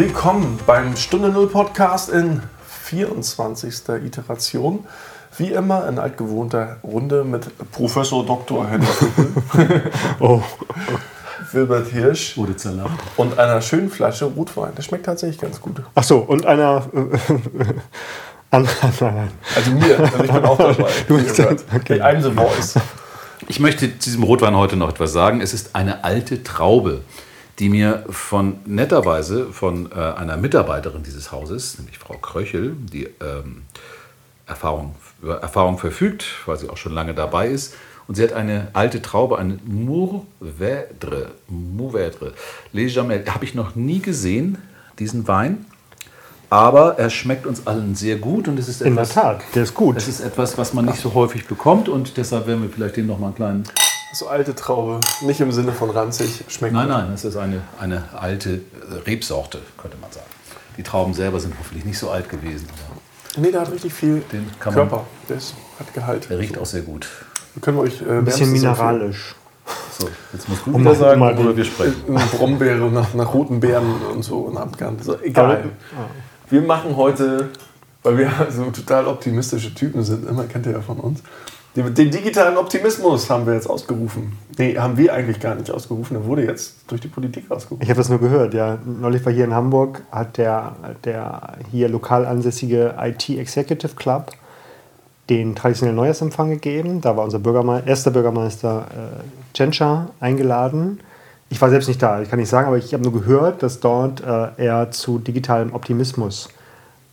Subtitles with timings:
[0.00, 2.40] willkommen beim Stunde Null Podcast in
[2.84, 3.88] 24.
[4.04, 4.86] Iteration.
[5.36, 8.64] Wie immer in altgewohnter Runde mit Professor Dr.
[8.68, 8.86] Henry
[10.20, 10.40] Oh,
[11.50, 12.92] Wilbert Hirsch Wurde zerlacht.
[13.16, 14.70] und einer schönen Flasche Rotwein.
[14.76, 15.82] Das schmeckt tatsächlich ganz gut.
[15.96, 16.84] ach so, und einer.
[16.94, 17.00] Äh,
[18.52, 20.90] an, an, Also mir, also ich bin auch dabei.
[21.08, 22.00] Du bist okay.
[22.00, 22.74] I'm the voice.
[23.48, 25.40] Ich möchte zu diesem Rotwein heute noch etwas sagen.
[25.40, 27.00] Es ist eine alte Traube,
[27.58, 33.62] die mir von netterweise von äh, einer Mitarbeiterin dieses Hauses, nämlich Frau Kröchel, die ähm,
[34.46, 37.74] Erfahrung, über Erfahrung verfügt, weil sie auch schon lange dabei ist.
[38.06, 42.32] Und sie hat eine alte Traube, eine Mourvèdre, Mourvèdre,
[42.72, 43.24] Les Jamel.
[43.28, 44.56] Habe ich noch nie gesehen,
[44.98, 45.66] diesen Wein.
[46.50, 49.64] Aber er schmeckt uns allen sehr gut und es ist in der etwas, Tat, der
[49.64, 49.98] ist gut.
[49.98, 53.06] es ist etwas, was man nicht so häufig bekommt und deshalb werden wir vielleicht den
[53.06, 53.64] noch mal einen kleinen.
[54.14, 55.00] So alte Traube.
[55.22, 56.44] Nicht im Sinne von ranzig.
[56.48, 56.96] Schmeckt Nein, gut.
[56.96, 58.60] nein, es ist eine, eine alte äh,
[59.06, 60.26] Rebsorte, könnte man sagen.
[60.76, 62.66] Die Trauben selber sind hoffentlich nicht so alt gewesen.
[62.70, 63.00] aber
[63.40, 65.06] Nee, der hat richtig viel Den kann man- Körper.
[65.28, 66.28] Der ist, hat Gehalt.
[66.30, 67.06] Der riecht auch sehr gut.
[67.54, 69.34] Wir können euch äh, ein bisschen mineralisch.
[69.98, 71.94] So, jetzt Um wieder mal- sagen, mal worüber wir sprechen.
[72.08, 74.96] Eine Brombeere nach, nach roten Beeren und so und Abgang.
[75.02, 75.64] So, egal.
[76.48, 77.50] Wir machen heute,
[78.02, 81.20] weil wir so total optimistische Typen sind, immer kennt ihr ja von uns.
[81.76, 84.36] Den, digitalen Optimismus haben wir jetzt ausgerufen.
[84.56, 86.14] Nee, haben wir eigentlich gar nicht ausgerufen.
[86.14, 87.82] Der wurde jetzt durch die Politik ausgerufen.
[87.82, 88.78] Ich habe das nur gehört, ja.
[88.84, 94.32] Neulich war hier in Hamburg, hat der, der hier lokal ansässige IT Executive Club
[95.28, 97.00] den traditionellen Neujahrsempfang gegeben.
[97.00, 101.00] Da war unser Bürgermeister, erster Bürgermeister äh, Tschentscher eingeladen.
[101.50, 103.80] Ich war selbst nicht da, ich kann nicht sagen, aber ich habe nur gehört, dass
[103.80, 106.48] dort äh, er zu digitalem Optimismus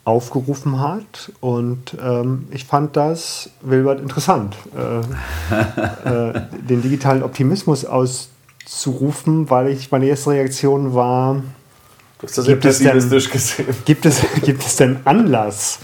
[0.05, 1.31] aufgerufen hat.
[1.41, 9.91] Und ähm, ich fand das, Wilbert, interessant, äh, äh, den digitalen Optimismus auszurufen, weil ich
[9.91, 11.41] meine erste Reaktion war,
[12.19, 13.65] Du hast das Gibt es denn- gesehen.
[13.83, 15.79] Gibt es, gibt es denn Anlass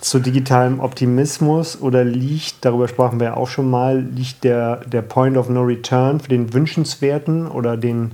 [0.00, 5.02] zu digitalem Optimismus oder liegt, darüber sprachen wir ja auch schon mal, liegt der, der
[5.02, 8.12] Point of No Return für den wünschenswerten oder den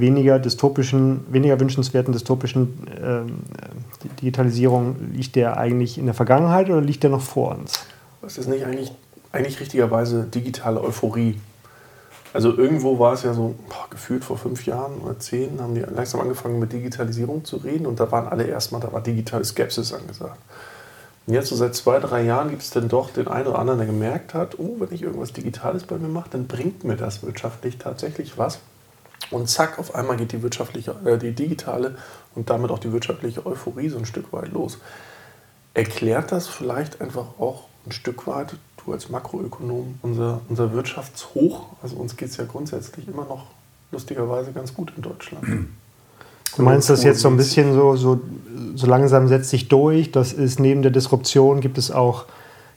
[0.00, 3.38] weniger dystopischen, weniger wünschenswerten dystopischen ähm,
[4.20, 7.80] Digitalisierung, liegt der eigentlich in der Vergangenheit oder liegt der noch vor uns?
[8.20, 8.92] Was ist nicht eigentlich,
[9.32, 11.38] eigentlich richtigerweise digitale Euphorie?
[12.32, 15.80] Also irgendwo war es ja so, boah, gefühlt vor fünf Jahren oder zehn, haben die
[15.80, 19.92] langsam angefangen mit Digitalisierung zu reden und da waren alle erstmal, da war digitale Skepsis
[19.92, 20.38] angesagt.
[21.26, 23.78] Und jetzt so seit zwei, drei Jahren gibt es dann doch den einen oder anderen,
[23.78, 27.22] der gemerkt hat, oh, wenn ich irgendwas Digitales bei mir mache, dann bringt mir das
[27.22, 28.60] wirtschaftlich tatsächlich was.
[29.30, 31.96] Und zack, auf einmal geht die wirtschaftliche, äh, die digitale
[32.34, 34.78] und damit auch die wirtschaftliche Euphorie so ein Stück weit los.
[35.74, 41.66] Erklärt das vielleicht einfach auch ein Stück weit, du als Makroökonom, unser, unser Wirtschaftshoch?
[41.82, 43.46] Also uns geht es ja grundsätzlich immer noch
[43.92, 45.44] lustigerweise ganz gut in Deutschland.
[46.56, 48.20] Du meinst das jetzt so ein bisschen so, so,
[48.74, 50.10] so langsam setzt sich durch?
[50.10, 52.26] Das ist neben der Disruption gibt es auch,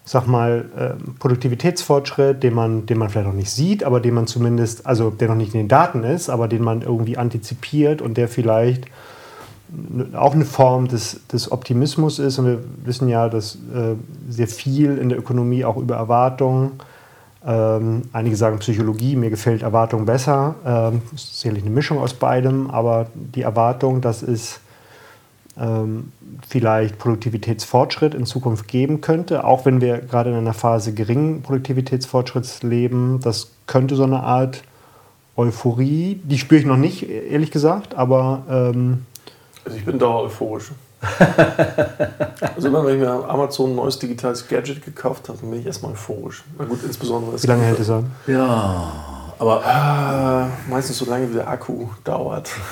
[0.06, 4.28] sag mal, ähm, Produktivitätsfortschritt, den man, den man vielleicht noch nicht sieht, aber den man
[4.28, 8.18] zumindest, also der noch nicht in den Daten ist, aber den man irgendwie antizipiert und
[8.18, 8.86] der vielleicht
[10.14, 12.38] auch eine Form des, des Optimismus ist.
[12.38, 13.96] Und wir wissen ja, dass äh,
[14.30, 16.74] sehr viel in der Ökonomie auch über Erwartungen
[17.46, 20.56] ähm, einige sagen Psychologie, mir gefällt Erwartung besser.
[20.66, 24.63] Ähm, ist sicherlich eine Mischung aus beidem, aber die Erwartung, es ähm,
[26.50, 32.64] vielleicht Produktivitätsfortschritt in Zukunft geben könnte, auch wenn wir gerade in einer Phase geringen Produktivitätsfortschritts
[32.64, 34.64] leben, das könnte so eine Art
[35.36, 39.06] Euphorie, die spüre ich noch nicht, ehrlich gesagt, aber ähm,
[39.66, 40.72] Also ich bin dauer euphorisch.
[42.56, 45.60] also immer wenn ich mir am Amazon ein neues digitales Gadget gekauft habe, dann bin
[45.60, 46.44] ich erstmal euphorisch.
[46.58, 48.12] Na gut, insbesondere wie lange hält es an?
[48.26, 48.92] Ja,
[49.38, 52.50] aber Ah, meistens so lange wie der Akku dauert.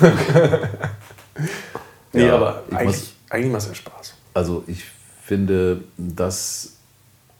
[2.12, 4.14] nee, Ja, aber ich eigentlich, eigentlich macht es ja Spaß.
[4.34, 4.84] also ich
[5.24, 6.74] finde, dass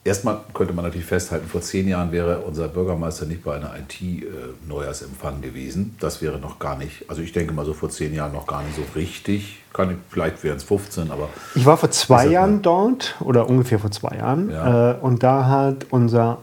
[0.04, 5.40] erstmal könnte man natürlich festhalten, vor zehn Jahren wäre unser Bürgermeister nicht bei einer IT-Neujahrsempfang
[5.42, 5.96] gewesen.
[6.00, 8.62] Das wäre noch gar nicht, also ich denke mal so vor zehn Jahren noch gar
[8.62, 9.60] nicht so richtig.
[9.72, 13.48] Kann, ich- vielleicht wären es 15, aber Ich war vor zwei Jahren mal- dort oder
[13.48, 14.92] ungefähr vor zwei Jahren Ja.
[14.92, 16.38] äh, und da hat unser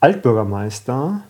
[0.00, 1.22] Altbürgermeister,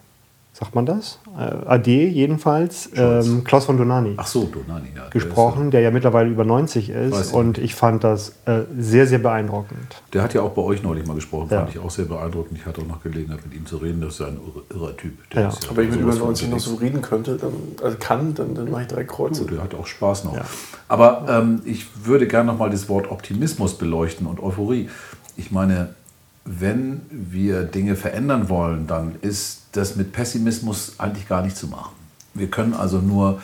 [0.56, 1.18] sagt man das?
[1.36, 5.02] Äh, AD jedenfalls, ähm, Klaus von Donani ach so, Donani, ja.
[5.02, 9.08] der gesprochen, der ja mittlerweile über 90 Weiß ist und ich fand das äh, sehr,
[9.08, 10.00] sehr beeindruckend.
[10.12, 11.58] Der hat ja auch bei euch neulich mal gesprochen, Ja.
[11.58, 12.56] fand ich auch sehr beeindruckend.
[12.56, 14.96] Ich hatte auch noch Gelegenheit mit ihm zu reden, das ist ja ein irre- irrer
[14.96, 15.28] Typ.
[15.30, 15.48] Der Ja.
[15.48, 17.52] ist Aber wenn ich mit über sowas von 90 noch so reden könnte, dann,
[17.82, 19.42] also kann, dann, dann mache ich drei Kreuze.
[19.42, 20.36] So, der hat auch Spaß noch.
[20.36, 20.44] Ja.
[20.86, 24.88] Aber ähm, ich würde gerne noch mal das Wort Optimismus beleuchten und Euphorie.
[25.36, 25.96] Ich meine,
[26.44, 31.94] wenn wir Dinge verändern wollen, dann ist das mit Pessimismus eigentlich gar nicht zu machen.
[32.35, 33.41] Wir können also nur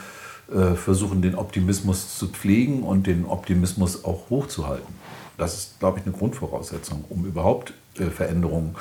[0.52, 4.94] äh, versuchen, den Optimismus zu pflegen und den Optimismus auch hochzuhalten.
[5.38, 8.74] Das ist, glaube ich, eine Grundvoraussetzung, um überhaupt äh, Veränderungen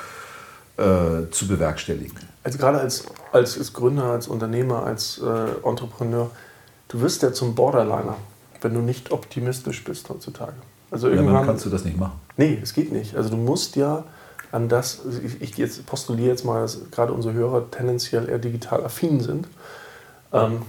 [0.76, 2.18] äh, zu bewerkstelligen.
[2.42, 6.30] Also gerade als, als Gründer, als Unternehmer, als äh, Entrepreneur,
[6.88, 8.16] du wirst ja zum Borderliner,
[8.60, 10.56] wenn du nicht optimistisch bist heutzutage.
[10.90, 12.18] Also irgendwann ja, kannst du das nicht machen.
[12.36, 13.16] Nee, es geht nicht.
[13.16, 14.04] Also du musst ja
[14.52, 18.84] an das, ich, ich jetzt postuliere jetzt mal, dass gerade unsere Hörer tendenziell eher digital
[18.84, 19.46] affin sind.
[20.32, 20.62] Ähm,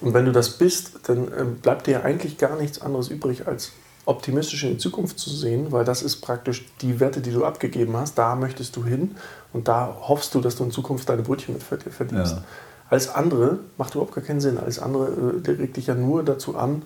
[0.00, 3.46] und wenn du das bist, dann ähm, bleibt dir ja eigentlich gar nichts anderes übrig,
[3.46, 3.72] als
[4.04, 7.96] optimistisch in die Zukunft zu sehen, weil das ist praktisch die Wette, die du abgegeben
[7.96, 8.18] hast.
[8.18, 9.14] Da möchtest du hin
[9.52, 12.36] und da hoffst du, dass du in Zukunft deine Brötchen mit verdienst.
[12.36, 12.44] Ja.
[12.90, 14.58] Alles andere macht überhaupt gar keinen Sinn.
[14.58, 16.82] Alles andere äh, regt dich ja nur dazu an,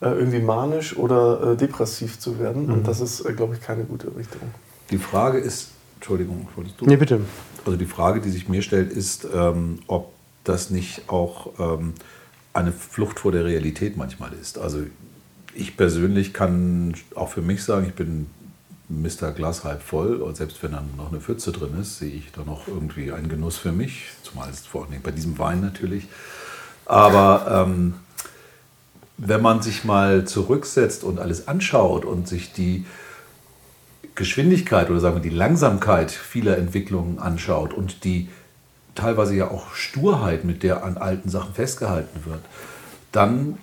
[0.00, 2.66] irgendwie manisch oder äh, depressiv zu werden.
[2.66, 2.72] Mhm.
[2.72, 4.42] Und das ist, äh, glaube ich, keine gute Richtung.
[4.90, 6.86] Die Frage ist, Entschuldigung, wolltest du?
[6.86, 7.20] Nee, bitte.
[7.64, 10.12] Also die Frage, die sich mir stellt, ist, ähm, ob
[10.44, 11.94] das nicht auch ähm,
[12.52, 14.58] eine Flucht vor der Realität manchmal ist.
[14.58, 14.82] Also
[15.54, 18.26] ich persönlich kann auch für mich sagen, ich bin
[18.88, 19.32] Mr.
[19.32, 22.44] Glas halb voll und selbst wenn dann noch eine Pfütze drin ist, sehe ich da
[22.44, 26.06] noch irgendwie einen Genuss für mich, zumal es vor allem bei diesem Wein natürlich.
[26.84, 27.94] Aber ähm,
[29.18, 32.84] wenn man sich mal zurücksetzt und alles anschaut und sich die
[34.14, 38.28] Geschwindigkeit oder sagen wir die Langsamkeit vieler Entwicklungen anschaut und die
[38.94, 42.40] teilweise ja auch Sturheit, mit der an alten Sachen festgehalten wird,
[43.12, 43.58] dann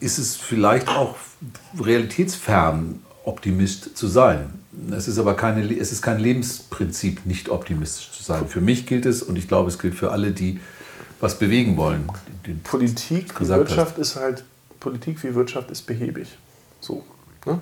[0.00, 1.16] ist es vielleicht auch
[1.78, 4.54] realitätsfern, Optimist zu sein.
[4.96, 8.46] Es ist aber keine, es ist kein Lebensprinzip, nicht optimistisch zu sein.
[8.46, 10.60] Für mich gilt es, und ich glaube, es gilt für alle, die
[11.20, 12.08] was bewegen wollen.
[12.62, 13.98] Politik Wirtschaft hast.
[13.98, 14.44] ist halt,
[14.80, 16.36] Politik wie Wirtschaft ist behäbig.
[16.80, 17.02] So.
[17.44, 17.60] Ne?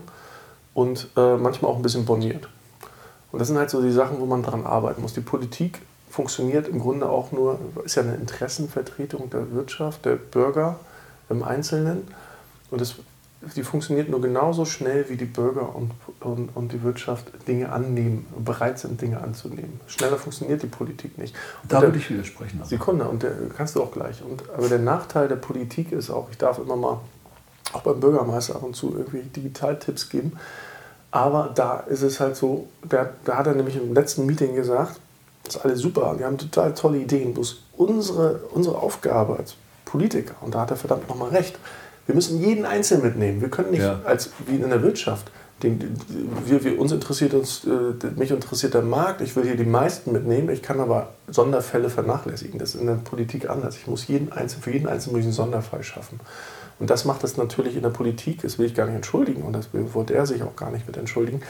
[0.72, 2.48] Und äh, manchmal auch ein bisschen borniert.
[3.32, 5.14] Und das sind halt so die Sachen, wo man dran arbeiten muss.
[5.14, 10.78] Die Politik funktioniert im Grunde auch nur, ist ja eine Interessenvertretung der Wirtschaft, der Bürger
[11.28, 12.06] im Einzelnen.
[12.70, 12.94] Und das,
[13.56, 18.26] die funktioniert nur genauso schnell, wie die Bürger und, und, und die Wirtschaft Dinge annehmen,
[18.44, 19.80] bereit sind, Dinge anzunehmen.
[19.86, 21.34] Schneller funktioniert die Politik nicht.
[21.62, 22.60] Und da würde ich widersprechen.
[22.60, 22.70] Also.
[22.70, 24.22] Sekunde, und der, kannst du auch gleich.
[24.22, 27.00] Und, aber der Nachteil der Politik ist auch, ich darf immer mal
[27.72, 30.32] auch beim Bürgermeister ab und zu irgendwie Digitaltipps geben.
[31.10, 35.00] Aber da ist es halt so, der, da hat er nämlich im letzten Meeting gesagt,
[35.44, 39.54] das ist alles super, wir haben total tolle Ideen, bloß unsere, unsere Aufgabe als
[39.84, 41.58] Politiker, und da hat er verdammt nochmal recht,
[42.06, 43.40] wir müssen jeden Einzelnen mitnehmen.
[43.40, 44.00] Wir können nicht, ja.
[44.04, 45.30] als wie in der Wirtschaft,
[45.62, 45.96] den,
[46.44, 50.12] wir, wir, uns interessiert uns, äh, mich interessiert der Markt, ich will hier die meisten
[50.12, 52.58] mitnehmen, ich kann aber Sonderfälle vernachlässigen.
[52.58, 53.76] Das ist in der Politik anders.
[53.76, 56.20] Ich muss jeden Einzelnen, für jeden Einzelnen muss ich einen Sonderfall schaffen.
[56.78, 59.52] Und das macht es natürlich in der Politik, das will ich gar nicht entschuldigen und
[59.54, 61.40] das wollte er sich auch gar nicht mit entschuldigen,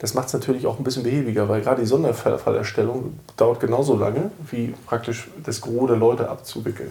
[0.00, 4.30] das macht es natürlich auch ein bisschen behäbiger, weil gerade die Sonderfallerstellung dauert genauso lange,
[4.50, 6.90] wie praktisch das Gros der Leute abzuwickeln.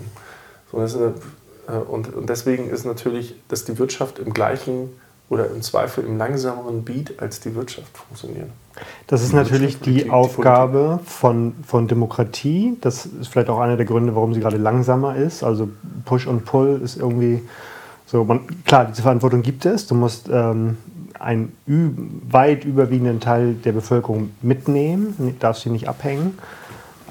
[0.71, 1.11] So, eine, äh,
[1.77, 4.89] und, und deswegen ist natürlich, dass die Wirtschaft im gleichen
[5.29, 8.49] oder im Zweifel im langsameren Beat als die Wirtschaft funktioniert.
[9.07, 12.77] Das ist die natürlich die, die Aufgabe von, von Demokratie.
[12.81, 15.43] Das ist vielleicht auch einer der Gründe, warum sie gerade langsamer ist.
[15.43, 15.69] Also
[16.05, 17.41] Push und Pull ist irgendwie
[18.07, 18.23] so.
[18.23, 19.85] Man, klar, diese Verantwortung gibt es.
[19.85, 20.77] Du musst ähm,
[21.19, 21.53] einen
[22.29, 26.39] weit überwiegenden Teil der Bevölkerung mitnehmen, darfst sie nicht abhängen.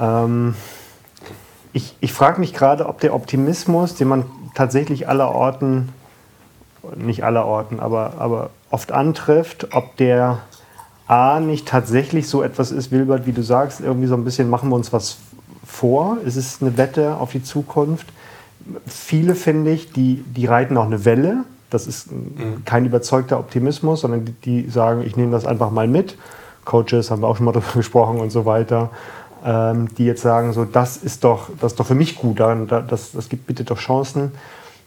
[0.00, 0.54] Ähm,
[1.72, 4.24] ich ich frage mich gerade, ob der Optimismus, den man
[4.58, 5.88] tatsächlich aller Orten,
[6.96, 10.40] nicht aller Orten, aber, aber oft antrifft, ob der
[11.06, 14.68] A nicht tatsächlich so etwas ist, Wilbert, wie du sagst, irgendwie so ein bisschen machen
[14.68, 15.16] wir uns was
[15.64, 16.18] vor.
[16.26, 18.06] Es ist eine Wette auf die Zukunft.
[18.86, 22.64] Viele, finde ich, die, die reiten auch eine Welle das ist mhm.
[22.64, 26.16] kein überzeugter Optimismus, sondern die, die, sagen, ich nehme das einfach mal mit.
[26.64, 28.90] Coaches haben wir auch schon mal darüber gesprochen und so weiter,
[29.44, 33.12] ähm, die jetzt sagen, so das ist doch, das ist doch für mich gut, das,
[33.12, 34.32] das gibt bitte doch Chancen.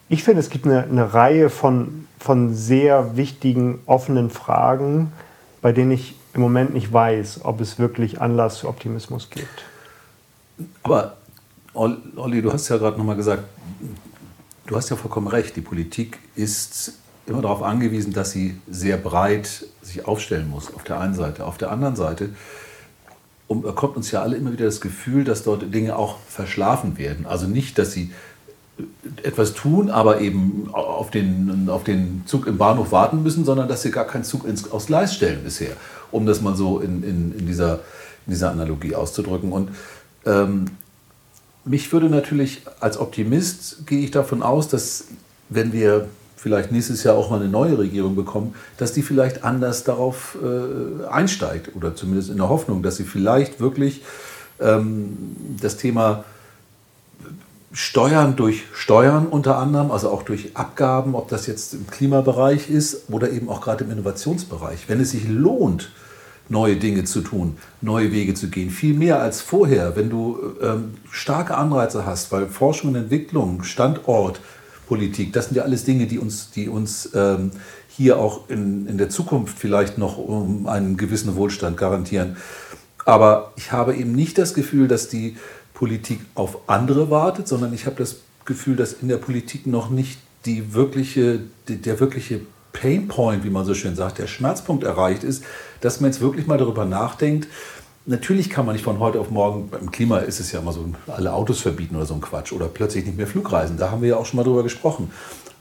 [0.09, 5.11] Ich finde, es gibt eine, eine Reihe von, von sehr wichtigen, offenen Fragen,
[5.61, 9.65] bei denen ich im Moment nicht weiß, ob es wirklich Anlass für Optimismus gibt.
[10.83, 11.17] Aber
[11.73, 13.43] Olli, du hast ja gerade nochmal gesagt,
[14.71, 15.57] Du hast ja vollkommen recht.
[15.57, 16.93] Die Politik ist
[17.25, 21.45] immer darauf angewiesen, dass sie sehr breit sich aufstellen muss, auf der einen Seite.
[21.45, 22.29] Auf der anderen Seite
[23.75, 27.25] kommt uns ja alle immer wieder das Gefühl, dass dort Dinge auch verschlafen werden.
[27.25, 28.11] Also nicht, dass sie
[29.23, 33.81] etwas tun, aber eben auf den, auf den Zug im Bahnhof warten müssen, sondern dass
[33.81, 35.73] sie gar keinen Zug ins, aufs Gleis stellen bisher,
[36.11, 37.75] um das mal so in, in, in, dieser,
[38.25, 39.51] in dieser Analogie auszudrücken.
[39.51, 39.69] Und
[40.25, 40.65] ähm,
[41.65, 45.05] mich würde natürlich als Optimist gehe ich davon aus, dass
[45.49, 46.07] wenn wir
[46.41, 51.05] vielleicht nächstes Jahr auch mal eine neue Regierung bekommen, dass die vielleicht anders darauf äh,
[51.05, 54.01] einsteigt oder zumindest in der Hoffnung, dass sie vielleicht wirklich
[54.59, 56.23] ähm, das Thema
[57.73, 63.09] Steuern durch Steuern unter anderem, also auch durch Abgaben, ob das jetzt im Klimabereich ist
[63.11, 64.89] oder eben auch gerade im Innovationsbereich.
[64.89, 65.91] Wenn es sich lohnt,
[66.49, 70.95] neue Dinge zu tun, neue Wege zu gehen, viel mehr als vorher, wenn du ähm,
[71.11, 74.41] starke Anreize hast, weil Forschung und Entwicklung, Standort,
[74.91, 77.51] Politik, das sind ja alles Dinge, die uns, die uns ähm,
[77.87, 82.35] hier auch in, in der Zukunft vielleicht noch um einen gewissen Wohlstand garantieren.
[83.05, 85.37] Aber ich habe eben nicht das Gefühl, dass die
[85.73, 90.19] Politik auf andere wartet, sondern ich habe das Gefühl, dass in der Politik noch nicht
[90.45, 92.41] die wirkliche, der wirkliche
[92.73, 95.45] Painpoint, wie man so schön sagt, der Schmerzpunkt erreicht ist,
[95.79, 97.47] dass man jetzt wirklich mal darüber nachdenkt.
[98.05, 100.85] Natürlich kann man nicht von heute auf morgen, beim Klima ist es ja immer so,
[101.07, 103.77] alle Autos verbieten oder so ein Quatsch oder plötzlich nicht mehr Flugreisen.
[103.77, 105.11] Da haben wir ja auch schon mal drüber gesprochen.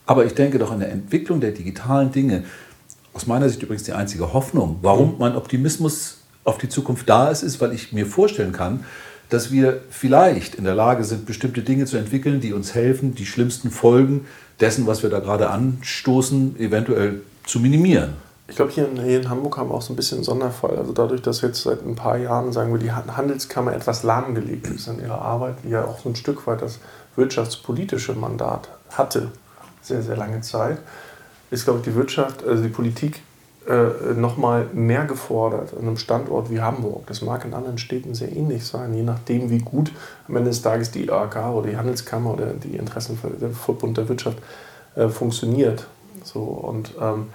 [0.07, 2.45] Aber ich denke doch in der Entwicklung der digitalen Dinge,
[3.13, 7.43] aus meiner Sicht übrigens die einzige Hoffnung, warum mein Optimismus auf die Zukunft da ist,
[7.43, 8.85] ist, weil ich mir vorstellen kann,
[9.29, 13.27] dass wir vielleicht in der Lage sind, bestimmte Dinge zu entwickeln, die uns helfen, die
[13.27, 14.27] schlimmsten Folgen
[14.61, 18.15] dessen, was wir da gerade anstoßen, eventuell zu minimieren.
[18.51, 20.77] Ich glaube, hier, hier, in Hamburg haben wir auch so ein bisschen einen Sonderfall.
[20.77, 24.89] Also dadurch, dass jetzt seit ein paar Jahren, sagen wir, die Handelskammer etwas lahmgelegt ist
[24.89, 26.81] in ihrer Arbeit, die ja auch so ein Stück weit das
[27.15, 29.31] wirtschaftspolitische Mandat hatte,
[29.83, 30.79] sehr, sehr lange Zeit,
[31.53, 33.23] ist, glaube ich, die Wirtschaft, also die Politik
[33.69, 37.07] äh, nochmal mehr gefordert an einem Standort wie Hamburg.
[37.07, 39.93] Das mag in anderen Städten sehr ähnlich sein, je nachdem, wie gut
[40.27, 44.39] am Ende des Tages die IAK oder die Handelskammer oder die Interessenverbund der Wirtschaft
[44.97, 45.87] äh, funktioniert.
[46.25, 47.29] So, und ähm,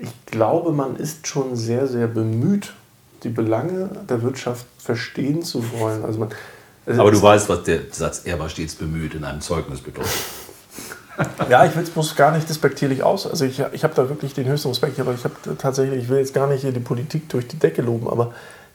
[0.00, 2.72] ich glaube, man ist schon sehr, sehr bemüht,
[3.22, 6.04] die Belange der Wirtschaft verstehen zu wollen.
[6.04, 6.30] Also man,
[6.86, 10.10] also Aber du weißt, was der Satz, er war stets bemüht in einem Zeugnis bedeutet
[11.48, 13.26] ja, ich will es bloß gar nicht despektierlich aus.
[13.26, 14.98] Also ich, ich habe da wirklich den höchsten Respekt.
[15.00, 17.82] Aber ich habe tatsächlich, ich will jetzt gar nicht hier die Politik durch die Decke
[17.82, 18.32] loben, aber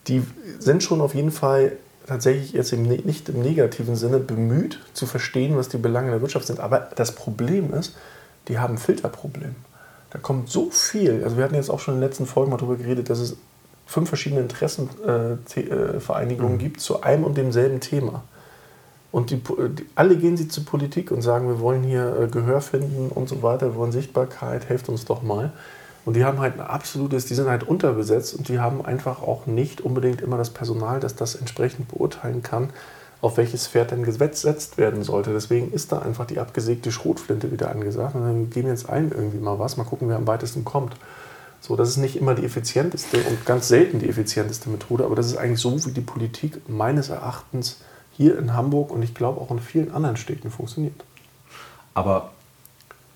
[0.07, 0.23] die
[0.59, 1.73] sind schon auf jeden Fall
[2.07, 6.21] tatsächlich jetzt im, ne-, nicht im negativen Sinne bemüht zu verstehen, was die Belange der
[6.21, 6.59] Wirtschaft sind.
[6.59, 7.95] Aber das Problem ist,
[8.47, 9.55] die haben Filterproblem.
[10.15, 11.23] Da kommt so viel.
[11.25, 13.35] Also wir hatten jetzt auch schon in den letzten Folgen mal darüber geredet, dass es
[13.85, 16.57] fünf verschiedene Interessenvereinigungen äh, mhm.
[16.57, 18.23] gibt zu einem und demselben Thema.
[19.11, 22.61] Und die, die, alle gehen sie zur Politik und sagen, wir wollen hier äh, Gehör
[22.61, 25.51] finden und so weiter, wir wollen Sichtbarkeit, helft uns doch mal.
[26.05, 29.47] Und die haben halt ein absolutes, die sind halt unterbesetzt und die haben einfach auch
[29.47, 32.69] nicht unbedingt immer das Personal, das das entsprechend beurteilen kann,
[33.21, 35.33] auf welches Pferd denn gesetzt werden sollte.
[35.33, 38.15] Deswegen ist da einfach die abgesägte Schrotflinte wieder angesagt.
[38.15, 40.95] Und dann geben jetzt allen irgendwie mal was, mal gucken, wer am weitesten kommt.
[41.61, 45.25] So, das ist nicht immer die effizienteste und ganz selten die effizienteste Methode, aber das
[45.25, 47.77] ist eigentlich so, wie die Politik meines Erachtens
[48.15, 51.03] hier in Hamburg und ich glaube auch in vielen anderen Städten funktioniert.
[51.95, 52.33] Aber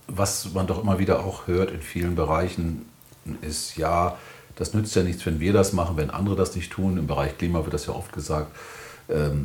[0.07, 2.87] was man doch immer wieder auch hört in vielen Bereichen
[3.41, 4.17] ist, ja,
[4.55, 6.97] das nützt ja nichts, wenn wir das machen, wenn andere das nicht tun.
[6.97, 8.51] Im Bereich Klima wird das ja oft gesagt,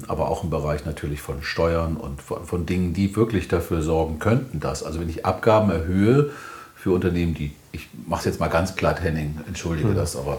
[0.08, 4.18] aber auch im Bereich natürlich von Steuern und von, von Dingen, die wirklich dafür sorgen
[4.18, 6.30] könnten, dass, also wenn ich Abgaben erhöhe
[6.76, 9.94] für Unternehmen, die, ich mache es jetzt mal ganz platt, Henning, entschuldige mhm.
[9.94, 10.38] das, aber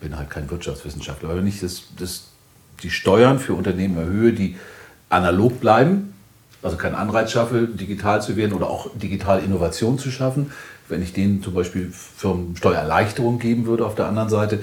[0.00, 2.28] bin halt kein Wirtschaftswissenschaftler, aber wenn ich das, das
[2.82, 4.56] die Steuern für Unternehmen erhöhe, die
[5.10, 6.14] analog bleiben,
[6.62, 10.52] also keinen Anreiz schaffe, digital zu werden oder auch digital Innovation zu schaffen.
[10.88, 14.62] Wenn ich denen zum Beispiel Firmen Steuererleichterung geben würde auf der anderen Seite,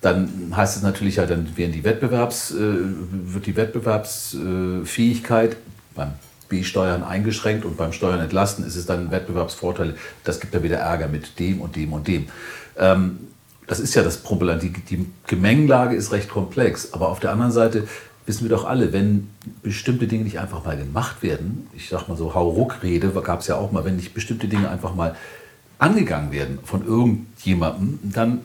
[0.00, 5.56] dann heißt es natürlich ja, dann werden die Wettbewerbs, äh, wird die Wettbewerbsfähigkeit
[5.94, 6.12] beim
[6.48, 9.96] B-Steuern eingeschränkt und beim Steuern entlasten ist es dann ein Wettbewerbsvorteil.
[10.24, 12.26] Das gibt ja wieder Ärger mit dem und dem und dem.
[12.78, 13.18] Ähm,
[13.66, 14.58] das ist ja das Problem.
[14.60, 16.92] Die, die Gemengelage ist recht komplex.
[16.92, 17.86] Aber auf der anderen Seite
[18.24, 19.28] wissen wir doch alle, wenn
[19.62, 23.56] bestimmte Dinge nicht einfach mal gemacht werden, ich sag mal so Hauruck-Rede, gab es ja
[23.56, 25.16] auch mal, wenn nicht bestimmte Dinge einfach mal
[25.78, 28.40] angegangen werden von irgendjemandem, dann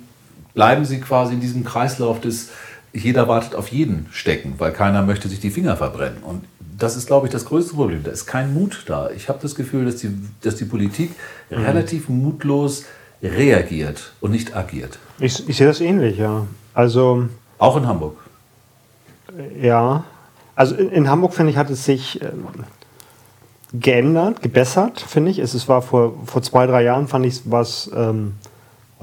[0.54, 2.50] bleiben sie quasi in diesem Kreislauf des
[2.94, 6.22] jeder wartet auf jeden stecken, weil keiner möchte sich die Finger verbrennen.
[6.22, 6.44] Und
[6.78, 8.04] das ist, glaube ich, das größte Problem.
[8.04, 9.10] Da ist kein Mut da.
[9.10, 10.10] Ich habe das Gefühl, dass die,
[10.42, 11.12] dass die Politik
[11.50, 11.58] mhm.
[11.58, 12.86] relativ mutlos
[13.22, 15.00] reagiert und nicht agiert.
[15.20, 16.46] Ich, ich sehe das ähnlich, ja.
[16.74, 18.18] Also, Auch in Hamburg?
[19.60, 20.04] Ja.
[20.56, 22.48] Also in, in Hamburg, finde ich, hat es sich ähm,
[23.74, 25.40] geändert, gebessert, finde ich.
[25.40, 28.34] Es, es war vor, vor zwei, drei Jahren, fand ich was, ähm,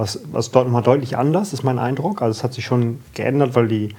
[0.01, 2.23] was, was dort nochmal deutlich anders, ist mein Eindruck.
[2.23, 3.91] Also es hat sich schon geändert, weil die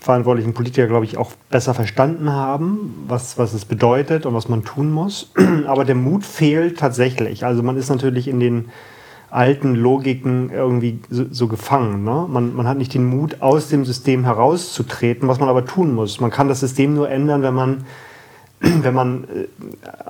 [0.00, 4.64] verantwortlichen Politiker, glaube ich, auch besser verstanden haben, was, was es bedeutet und was man
[4.64, 5.32] tun muss.
[5.66, 7.44] Aber der Mut fehlt tatsächlich.
[7.44, 8.66] Also man ist natürlich in den
[9.30, 12.02] alten Logiken irgendwie so, so gefangen.
[12.02, 12.26] Ne?
[12.28, 16.20] Man, man hat nicht den Mut, aus dem System herauszutreten, was man aber tun muss.
[16.20, 17.84] Man kann das System nur ändern, wenn man,
[18.60, 19.46] wenn man äh,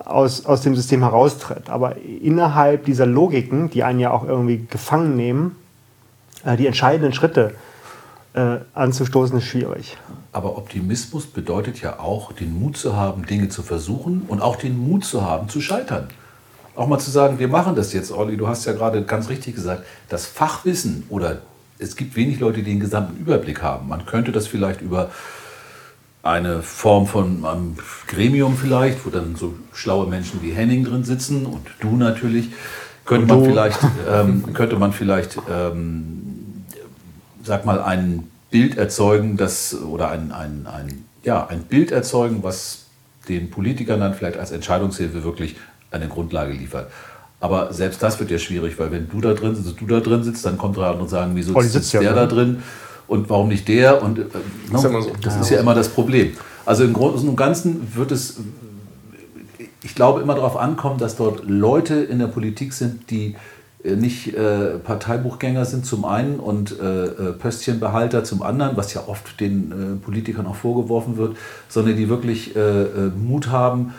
[0.05, 1.69] aus, aus dem System heraustritt.
[1.69, 5.57] Aber innerhalb dieser Logiken, die einen ja auch irgendwie gefangen nehmen,
[6.45, 7.55] äh, die entscheidenden Schritte
[8.35, 9.97] äh, anzustoßen, ist schwierig.
[10.33, 14.79] Aber Optimismus bedeutet ja auch, den Mut zu haben, Dinge zu versuchen und auch den
[14.79, 16.09] Mut zu haben, zu scheitern.
[16.75, 19.55] Auch mal zu sagen, wir machen das jetzt, Olli, du hast ja gerade ganz richtig
[19.55, 21.41] gesagt, das Fachwissen oder
[21.79, 23.89] es gibt wenig Leute, die den gesamten Überblick haben.
[23.89, 25.11] Man könnte das vielleicht über
[26.27, 31.47] eine Form von einem Gremium vielleicht, wo dann so schlaue Menschen wie Henning drin sitzen
[31.47, 32.51] und du natürlich,
[33.05, 33.79] könnte man vielleicht,
[34.11, 36.27] ähm, könnte man vielleicht ähm,
[37.47, 42.87] sag mal, ein Bild erzeugen, das, oder ein, ein, ein, ja, ein Bild erzeugen, was
[43.29, 45.57] den Politikern dann vielleicht als Entscheidungshilfe wirklich
[45.91, 46.91] eine Grundlage liefert.
[47.41, 50.23] Aber selbst das wird ja schwierig, weil wenn du da drin sitzt, du da drin
[50.23, 52.29] sitzt, dann kommt dran und sagen, wieso Oh, sitzt sitzt ja der drin.
[52.29, 52.63] da drin
[53.09, 54.03] und warum nicht der?
[54.03, 54.23] Und äh,
[54.71, 55.13] no, immer so.
[55.23, 56.33] das ist ja immer das Problem.
[56.65, 58.39] Also im Großen und Ganzen wird es,
[59.83, 63.37] ich glaube, immer darauf ankommen, dass dort Leute in der Politik sind, die
[63.85, 69.05] äh, nicht äh, Parteibuchgänger sind zum einen und äh, äh, Pöstchenbehalter zum anderen, was ja
[69.07, 71.37] oft den äh, Politikern auch vorgeworfen wird,
[71.69, 73.95] sondern die wirklich äh, Mut haben,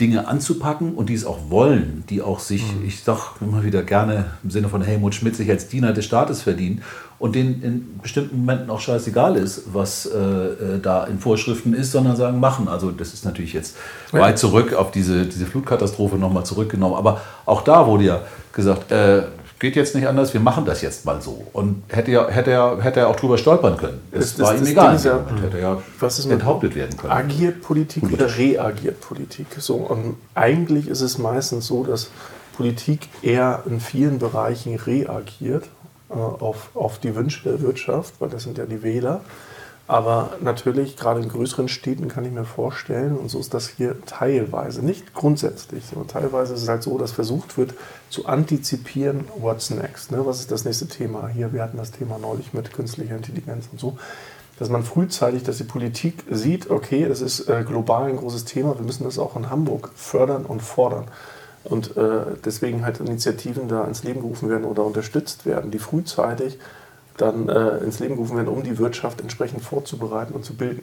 [0.00, 4.26] Dinge anzupacken und die es auch wollen, die auch sich, ich sag immer wieder gerne
[4.44, 6.82] im Sinne von Helmut Schmidt, sich als Diener des Staates verdienen
[7.18, 11.92] und denen in bestimmten Momenten auch scheißegal ist, was äh, äh, da in Vorschriften ist,
[11.92, 12.68] sondern sagen, machen.
[12.68, 13.76] Also das ist natürlich jetzt
[14.12, 16.94] weit zurück auf diese, diese Flutkatastrophe nochmal zurückgenommen.
[16.94, 18.20] Aber auch da wurde ja
[18.52, 19.22] gesagt, äh,
[19.58, 21.46] geht jetzt nicht anders, wir machen das jetzt mal so.
[21.54, 24.00] Und hätte ja, hätte er, hätte er auch drüber stolpern können.
[24.12, 25.24] Es Das- war das- ihm das egal.
[25.34, 27.12] Ja- hätte er ja Was ist enthauptet werden können.
[27.14, 29.46] Agiert Politik oder reagiert Politik?
[29.58, 32.10] So, und eigentlich ist es meistens so, dass
[32.54, 35.64] Politik eher in vielen Bereichen reagiert
[36.08, 39.22] auf, auf die Wünsche der Wirtschaft, weil das sind ja die Wähler.
[39.88, 43.96] Aber natürlich, gerade in größeren Städten kann ich mir vorstellen, und so ist das hier
[44.04, 47.74] teilweise, nicht grundsätzlich, sondern teilweise ist es halt so, dass versucht wird
[48.10, 50.26] zu antizipieren, what's next, ne?
[50.26, 51.28] was ist das nächste Thema.
[51.28, 53.96] Hier, wir hatten das Thema neulich mit künstlicher Intelligenz und so
[54.58, 58.78] dass man frühzeitig, dass die Politik sieht, okay, das ist äh, global ein großes Thema,
[58.78, 61.04] wir müssen das auch in Hamburg fördern und fordern.
[61.68, 66.58] Und äh, deswegen halt Initiativen da ins Leben gerufen werden oder unterstützt werden, die frühzeitig
[67.16, 70.82] dann äh, ins Leben gerufen werden, um die Wirtschaft entsprechend vorzubereiten und zu bilden.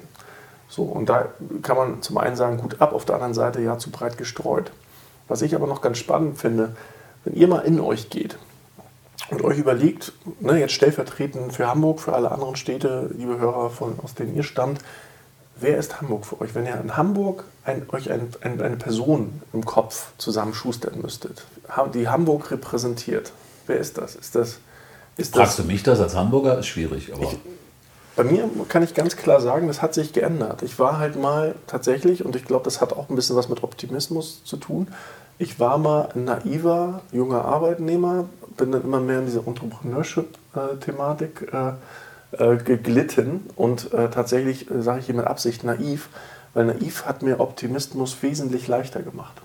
[0.68, 1.30] So, und da
[1.62, 4.72] kann man zum einen sagen, gut ab, auf der anderen Seite ja zu breit gestreut.
[5.28, 6.76] Was ich aber noch ganz spannend finde,
[7.24, 8.38] wenn ihr mal in euch geht
[9.30, 13.96] und euch überlegt, ne, jetzt stellvertretend für Hamburg, für alle anderen Städte, liebe Hörer, von,
[14.04, 14.80] aus denen ihr stammt,
[15.56, 16.56] wer ist Hamburg für euch?
[16.56, 21.46] Wenn ihr in Hamburg ein, euch ein, ein, eine Person im Kopf zusammenschustern müsstet,
[21.94, 23.32] die Hamburg repräsentiert,
[23.68, 24.16] wer ist das?
[24.16, 24.60] Ist das,
[25.18, 26.60] ist Fragst das du mich das als Hamburger?
[26.60, 27.34] Ist schwierig, aber
[28.16, 30.62] bei mir kann ich ganz klar sagen, das hat sich geändert.
[30.62, 33.64] Ich war halt mal tatsächlich, und ich glaube, das hat auch ein bisschen was mit
[33.64, 34.88] Optimismus zu tun,
[35.40, 41.52] ich war mal ein naiver junger Arbeitnehmer, bin dann immer mehr in diese Entrepreneurship-Thematik
[42.38, 46.10] äh, geglitten und äh, tatsächlich äh, sage ich hier mit Absicht naiv,
[46.54, 49.42] weil naiv hat mir Optimismus wesentlich leichter gemacht.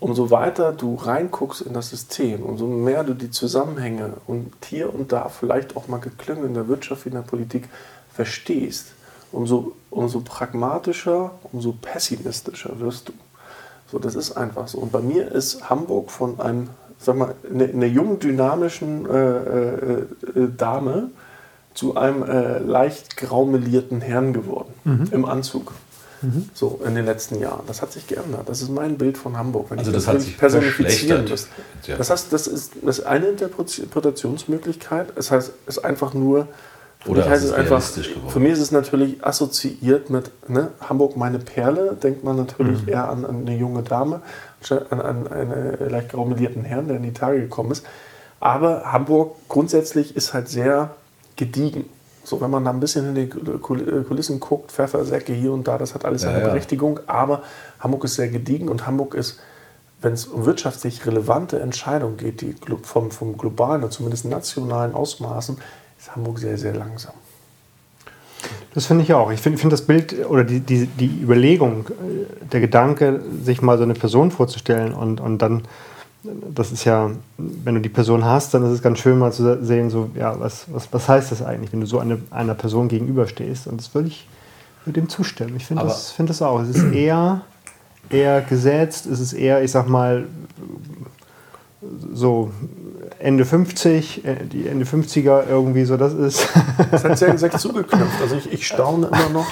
[0.00, 5.12] Umso weiter du reinguckst in das System, umso mehr du die Zusammenhänge und hier und
[5.12, 7.68] da vielleicht auch mal geklüngel in der Wirtschaft in der Politik
[8.12, 8.86] verstehst,
[9.32, 13.12] umso, umso pragmatischer, umso pessimistischer wirst du.
[13.90, 14.78] So, das ist einfach so.
[14.78, 19.98] Und bei mir ist Hamburg von einem, sag mal, einer eine jungen, dynamischen äh, äh,
[20.34, 21.10] äh, Dame
[21.76, 24.72] zu einem äh, leicht graumelierten Herrn geworden
[25.12, 25.72] im Anzug.
[26.54, 27.60] So in den letzten Jahren.
[27.68, 28.48] Das hat sich geändert.
[28.48, 29.66] Das ist mein Bild von Hamburg.
[29.70, 31.48] Wenn Also ich das hat wirklich sich personifizieren müsste.
[31.84, 31.96] Ja.
[31.96, 35.08] Das heißt, das ist, das ist eine Interpretationsmöglichkeit.
[35.14, 36.48] Das heißt, es ist einfach nur.
[37.00, 37.70] Für Oder mich heißt es einfach.
[37.72, 38.30] realistisch geworden.
[38.30, 41.96] Für mich ist es natürlich assoziiert mit ne, Hamburg meine Perle.
[42.02, 42.88] Denkt man natürlich Mhm.
[42.88, 44.22] eher an, an eine junge Dame,
[44.90, 47.84] an, an einen leicht graumelierten Herrn, der in die Tage gekommen ist.
[48.40, 50.90] Aber Hamburg grundsätzlich ist halt sehr
[51.36, 51.84] gediegen.
[52.24, 55.78] So, wenn man da ein bisschen in die Kul- Kulissen guckt, Pfeffersäcke hier und da,
[55.78, 56.48] das hat alles seine ja.
[56.48, 56.98] Berechtigung.
[57.06, 57.42] Aber
[57.78, 59.38] Hamburg ist sehr gediegen und Hamburg ist,
[60.02, 65.56] wenn es um wirtschaftlich relevante Entscheidungen geht, die vom, vom globalen oder zumindest nationalen Ausmaßen,
[65.98, 67.14] ist Hamburg sehr, sehr langsam.
[68.74, 69.30] Das finde ich auch.
[69.30, 73.78] Ich finde find das Bild oder die, die, die Überlegung, äh, der Gedanke, sich mal
[73.78, 75.62] so eine Person vorzustellen und, und dann,
[76.54, 79.64] das ist ja, wenn du die Person hast, dann ist es ganz schön mal zu
[79.64, 82.88] sehen, so, ja, was, was, was heißt das eigentlich, wenn du so eine, einer Person
[82.88, 83.66] gegenüberstehst?
[83.66, 84.26] Und das würde ich
[84.86, 85.56] würde dem zustimmen.
[85.56, 86.60] Ich finde das, find das auch.
[86.60, 87.42] Es ist eher,
[88.08, 90.26] eher gesetzt, es ist eher, ich sag mal,
[92.12, 92.50] so
[93.18, 96.48] Ende 50, äh, die Ende 50er irgendwie so, das ist.
[96.90, 98.20] Das hat sehr gesagt zugeknüpft.
[98.20, 99.46] Also ich, ich staune immer noch,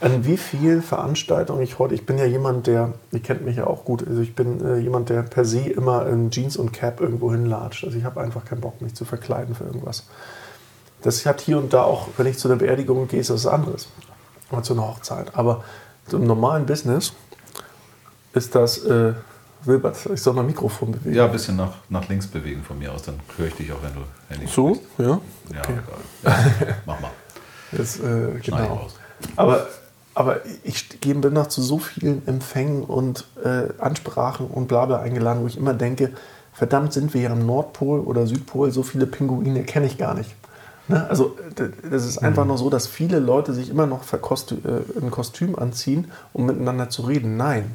[0.00, 3.66] an wie vielen Veranstaltungen ich heute, ich bin ja jemand, der, ihr kennt mich ja
[3.66, 7.00] auch gut, also ich bin äh, jemand, der per se immer in Jeans und Cap
[7.00, 7.84] irgendwo hinlatscht.
[7.84, 10.06] Also ich habe einfach keinen Bock, mich zu verkleiden für irgendwas.
[11.02, 13.88] Das hat hier und da auch, wenn ich zu einer Beerdigung gehe, ist das anderes.
[14.50, 15.34] Oder zu einer Hochzeit.
[15.34, 15.64] Aber
[16.10, 17.12] im normalen Business
[18.34, 19.14] ist das, äh,
[19.64, 21.14] Wilbert, ich soll mal Mikrofon bewegen.
[21.14, 23.82] Ja, ein bisschen nach, nach links bewegen von mir aus, dann höre ich dich auch,
[23.82, 25.04] wenn du Handy So, ja.
[25.06, 25.20] Ja,
[25.62, 25.72] Okay.
[26.24, 26.74] egal.
[26.86, 27.10] Mach mal.
[27.74, 28.56] Das, äh, genau.
[28.66, 28.96] raus.
[29.34, 29.66] Aber,
[30.14, 35.42] aber ich gehe- bin noch zu so vielen Empfängen und äh, Ansprachen und Blabla eingeladen,
[35.42, 36.10] wo ich immer denke,
[36.52, 40.34] verdammt, sind wir hier am Nordpol oder Südpol, so viele Pinguine kenne ich gar nicht.
[40.88, 41.08] Ne?
[41.08, 41.34] Also
[41.90, 44.18] das ist einfach nur so, dass viele Leute sich immer noch äh,
[45.00, 47.38] ein Kostüm anziehen, um miteinander zu reden.
[47.38, 47.70] Nein,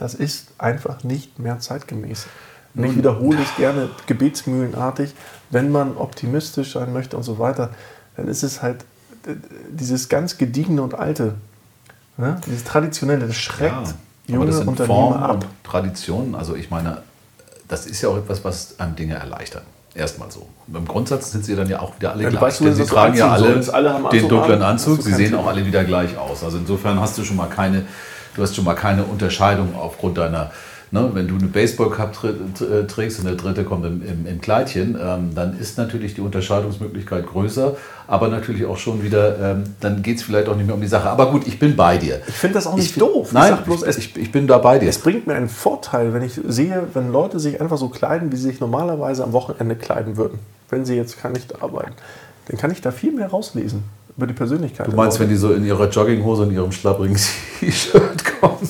[0.00, 2.26] das ist einfach nicht mehr zeitgemäß.
[2.74, 5.12] Und ich wiederhole es gerne gebetsmühlenartig,
[5.50, 7.70] wenn man optimistisch sein möchte und so weiter,
[8.16, 8.84] dann ist es halt
[9.26, 9.34] äh,
[9.70, 11.34] dieses ganz gediegene und alte,
[12.16, 12.40] ne?
[12.46, 13.94] dieses traditionelle, das schreckt aber
[14.26, 15.30] junge das Unternehmer Formen ab.
[15.34, 16.34] und Traditionen.
[16.34, 17.02] Also ich meine,
[17.68, 19.64] das ist ja auch etwas, was einem Dinge erleichtert.
[19.94, 20.46] Erstmal so.
[20.72, 22.42] Im Grundsatz sind sie dann ja auch wieder alle Ja, gleich.
[22.42, 23.60] weißt, du, denn sie tragen ja alle.
[23.72, 24.72] Alle den dunklen an.
[24.72, 25.02] Anzug.
[25.02, 26.44] Sie sehen auch alle wieder gleich aus.
[26.44, 27.84] Also insofern hast du schon mal keine,
[28.40, 30.50] du hast schon mal keine Unterscheidung aufgrund deiner,
[30.90, 34.40] ne, wenn du eine Baseball-Cup tr- tr- trägst und der dritte kommt im, im, im
[34.40, 37.76] Kleidchen, ähm, dann ist natürlich die Unterscheidungsmöglichkeit größer,
[38.06, 40.86] aber natürlich auch schon wieder, ähm, dann geht es vielleicht auch nicht mehr um die
[40.88, 41.10] Sache.
[41.10, 42.20] Aber gut, ich bin bei dir.
[42.26, 43.26] Ich finde das auch nicht Ich- doof.
[43.28, 44.88] Ich Nein, bloß, es- ich, ich bin da bei dir.
[44.88, 48.36] Es bringt mir einen Vorteil, wenn ich sehe, wenn Leute sich einfach so kleiden, wie
[48.36, 50.38] sie sich normalerweise am Wochenende kleiden würden,
[50.70, 51.92] wenn sie jetzt gar nicht arbeiten.
[52.48, 53.84] Dann kann ich da viel mehr rauslesen
[54.16, 54.86] über die Persönlichkeit.
[54.86, 57.16] Du meinst, wenn die so in ihrer Jogginghose und ihrem schlapprigen
[57.60, 58.58] T-Shirt kommen?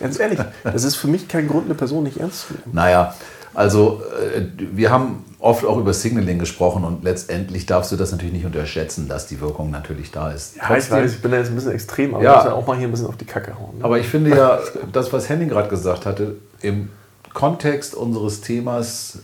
[0.00, 2.70] Ganz ehrlich, das ist für mich kein Grund, eine Person nicht ernst zu nehmen.
[2.72, 3.14] Naja,
[3.54, 4.02] also
[4.36, 8.46] äh, wir haben oft auch über Signaling gesprochen und letztendlich darfst du das natürlich nicht
[8.46, 10.56] unterschätzen, dass die Wirkung natürlich da ist.
[10.56, 12.30] Ja, ich weiß, ich bin da jetzt ein bisschen extrem, aber Ja.
[12.32, 13.78] ich muss ja auch mal hier ein bisschen auf die Kacke hauen.
[13.78, 13.84] Ne?
[13.84, 14.58] Aber ich finde ja,
[14.92, 16.88] das, was Henning gerade gesagt hatte, im
[17.32, 19.18] Kontext unseres Themas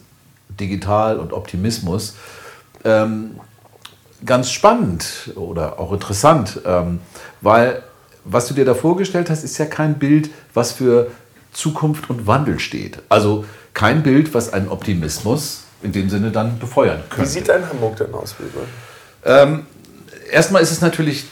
[0.48, 2.14] Digital und Optimismus,
[2.84, 3.32] ähm,
[4.24, 7.00] ganz spannend oder auch interessant, ähm,
[7.40, 7.82] weil
[8.24, 11.10] was du dir da vorgestellt hast, ist ja kein Bild, was für
[11.52, 12.98] Zukunft und Wandel steht.
[13.08, 17.30] Also kein Bild, was einen Optimismus in dem Sinne dann befeuern Wie könnte.
[17.30, 18.62] sieht dein Hamburg denn aus, Wilbur?
[19.24, 19.66] Ähm,
[20.30, 21.24] erstmal ist es natürlich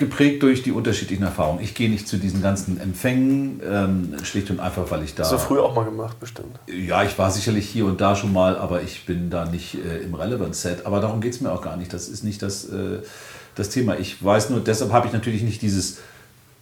[0.00, 1.62] geprägt durch die unterschiedlichen Erfahrungen.
[1.62, 5.22] Ich gehe nicht zu diesen ganzen Empfängen, ähm, schlicht und einfach, weil ich da.
[5.22, 6.58] Hast du früher auch mal gemacht, bestimmt.
[6.66, 9.98] Ja, ich war sicherlich hier und da schon mal, aber ich bin da nicht äh,
[9.98, 10.86] im Relevance-Set.
[10.86, 11.92] Aber darum geht es mir auch gar nicht.
[11.92, 13.02] Das ist nicht das, äh,
[13.54, 13.96] das Thema.
[13.98, 15.98] Ich weiß nur, deshalb habe ich natürlich nicht dieses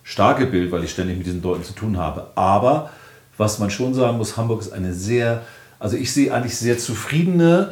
[0.03, 2.27] starke Bild, weil ich ständig mit diesen Leuten zu tun habe.
[2.35, 2.91] Aber
[3.37, 5.43] was man schon sagen muss, Hamburg ist eine sehr,
[5.79, 7.71] also ich sehe eigentlich sehr zufriedene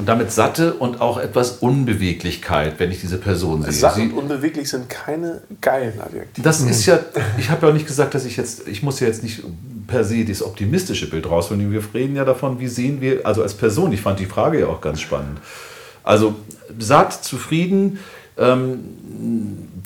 [0.00, 3.72] und damit satte und auch etwas Unbeweglichkeit, wenn ich diese Person sehe.
[3.72, 6.42] Satt und unbeweglich sind keine geilen Adjektive.
[6.42, 6.98] das ist ja,
[7.38, 9.42] ich habe ja auch nicht gesagt, dass ich jetzt, ich muss ja jetzt nicht
[9.86, 11.70] per se das optimistische Bild rausholen.
[11.70, 14.68] Wir reden ja davon, wie sehen wir, also als Person, ich fand die Frage ja
[14.68, 15.38] auch ganz spannend.
[16.02, 16.34] Also
[16.78, 17.98] satt, zufrieden,
[18.38, 18.78] ähm,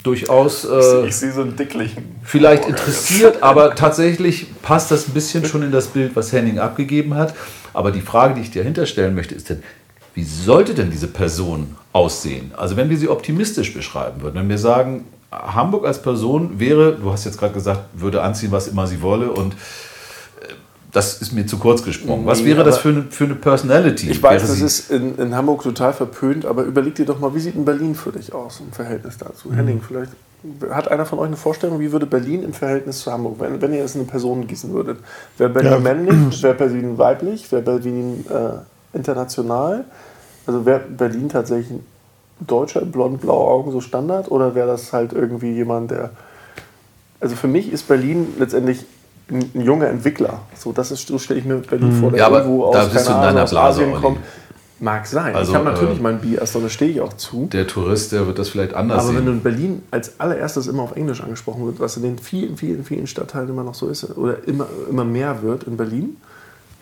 [0.01, 2.15] durchaus äh, ich sehe so einen dicklichen.
[2.23, 6.59] vielleicht Hamburger interessiert, aber tatsächlich passt das ein bisschen schon in das Bild, was Henning
[6.59, 7.35] abgegeben hat.
[7.73, 9.61] Aber die Frage, die ich dir hinterstellen möchte, ist denn,
[10.15, 12.51] wie sollte denn diese Person aussehen?
[12.57, 17.11] Also wenn wir sie optimistisch beschreiben würden, wenn wir sagen, Hamburg als Person wäre, du
[17.11, 19.55] hast jetzt gerade gesagt, würde anziehen, was immer sie wolle und äh,
[20.93, 22.25] das ist mir zu kurz gesprungen.
[22.25, 24.09] Was Nee, wäre das für eine, für eine Personality?
[24.09, 27.39] Ich weiß, das ist in, in Hamburg total verpönt, aber überleg dir doch mal, wie
[27.39, 29.49] sieht in Berlin für dich aus im Verhältnis dazu?
[29.49, 29.55] Mhm.
[29.55, 30.11] Henning, vielleicht
[30.69, 33.73] hat einer von euch eine Vorstellung, wie würde Berlin im Verhältnis zu Hamburg, wenn, wenn
[33.73, 34.99] ihr jetzt eine Person gießen würdet?
[35.37, 35.79] Wäre Berlin Ja.
[35.79, 38.59] männlich, wäre Berlin weiblich, wäre Berlin äh,
[38.95, 39.85] international?
[40.47, 41.85] Also wäre Berlin tatsächlich ein
[42.39, 44.29] Deutscher, blond, blaue Augen, so Standard?
[44.29, 46.11] Oder wäre das halt irgendwie jemand, der.
[47.19, 48.85] Also für mich ist Berlin letztendlich
[49.29, 50.39] ein, ein junger Entwickler.
[50.55, 53.41] So, das ist, so stelle ich mir Berlin vor, der Ja, irgendwo aus, bist Ahnung,
[53.41, 54.19] aus Blase, Asien kommt.
[54.77, 55.33] Mag sein.
[55.33, 57.47] Also, ich habe natürlich äh, mein Bias, da stehe ich auch zu.
[57.51, 59.37] der Tourist, der wird das vielleicht anders Aber wenn du sehen.
[59.37, 63.07] in Berlin als allererstes immer auf Englisch angesprochen wird, was in den vielen, vielen, vielen
[63.07, 66.17] Stadtteilen immer noch so ist, oder immer, immer mehr wird in Berlin,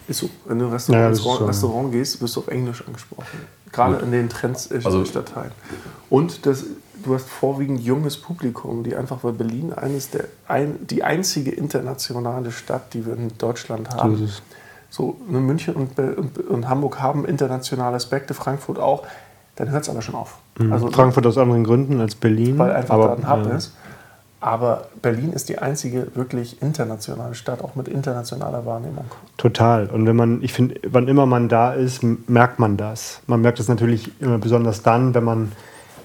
[0.07, 0.29] ist so.
[0.45, 1.49] Wenn du in ein Restaurant, Ja, Restaurant.
[1.49, 3.25] Restaurant gehst, wirst du auf Englisch angesprochen.
[3.71, 4.03] Gerade Gut.
[4.03, 5.51] in den Trends Also- Stadtteilen.
[6.09, 6.65] Und das,
[7.03, 12.51] du hast vorwiegend junges Publikum, die einfach, weil Berlin eines der, ein, die einzige internationale
[12.51, 14.23] Stadt, die wir in Deutschland haben.
[14.23, 14.41] Es.
[14.89, 19.03] So, ne, München und, und, und Hamburg haben internationale Aspekte, Frankfurt auch.
[19.55, 20.37] Dann hört es aber schon auf.
[20.71, 22.57] Also, Frankfurt aus anderen Gründen als Berlin.
[22.59, 23.73] weil einfach aber, da ein Hub äh, ist.
[24.43, 29.05] Aber Berlin ist die einzige wirklich internationale Stadt, auch mit internationaler Wahrnehmung.
[29.37, 29.87] Total.
[29.87, 33.21] Und wenn man, ich finde, wann immer man da ist, merkt man das.
[33.25, 35.53] Man merkt es natürlich immer besonders dann, wenn man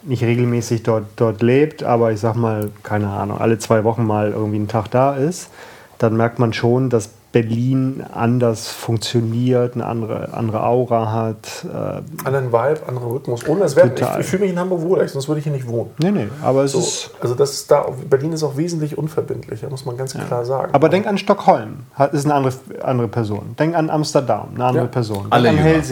[0.05, 4.31] nicht regelmäßig dort, dort lebt, aber ich sag mal, keine Ahnung, alle zwei Wochen mal
[4.31, 5.51] irgendwie einen Tag da ist,
[5.98, 11.67] dann merkt man schon, dass Berlin anders funktioniert, eine andere, andere Aura hat.
[11.67, 13.47] Äh, anderen Vibe, anderen Rhythmus.
[13.47, 15.69] Ohne es wäre, ich, ich fühle mich in Hamburg wohl, sonst würde ich hier nicht
[15.69, 15.91] wohnen.
[15.99, 17.11] Nee, nee, aber es so, ist.
[17.21, 20.25] Also das ist da, Berlin ist auch wesentlich unverbindlicher, muss man ganz ja.
[20.25, 20.73] klar sagen.
[20.73, 21.81] Aber denk an Stockholm,
[22.12, 23.55] ist eine andere, andere Person.
[23.59, 24.91] Denk an Amsterdam, eine andere ja.
[24.91, 25.23] Person.
[25.25, 25.83] Denk alle an jünger.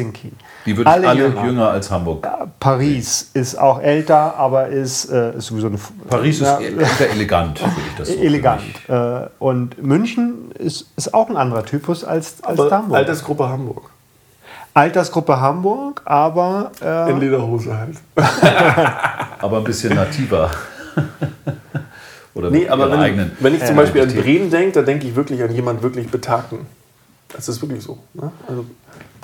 [0.67, 1.45] Die wird alle, alle jünger.
[1.45, 1.71] jünger.
[1.71, 2.29] als Hamburg.
[2.59, 5.79] Paris ist auch älter, aber ist, äh, ist sowieso eine.
[6.11, 6.59] Paris ist
[6.99, 8.63] sehr elegant, würde ich das so Elegant.
[8.89, 12.99] Äh, und München ist, ist auch ein anderer Typus als, als aber Hamburg.
[12.99, 13.91] Altersgruppe Hamburg.
[14.75, 16.73] Altersgruppe Hamburg, aber.
[16.83, 17.97] Äh, In Lederhose halt.
[19.39, 20.51] aber ein bisschen nativer.
[22.35, 25.17] Oder nee, aber wenn, eigenen, wenn ich zum Beispiel an Bremen denke, da denke ich
[25.17, 26.67] wirklich an jemanden wirklich Betagten.
[27.29, 27.99] Das ist wirklich so.
[28.13, 28.31] Ne?
[28.47, 28.67] Also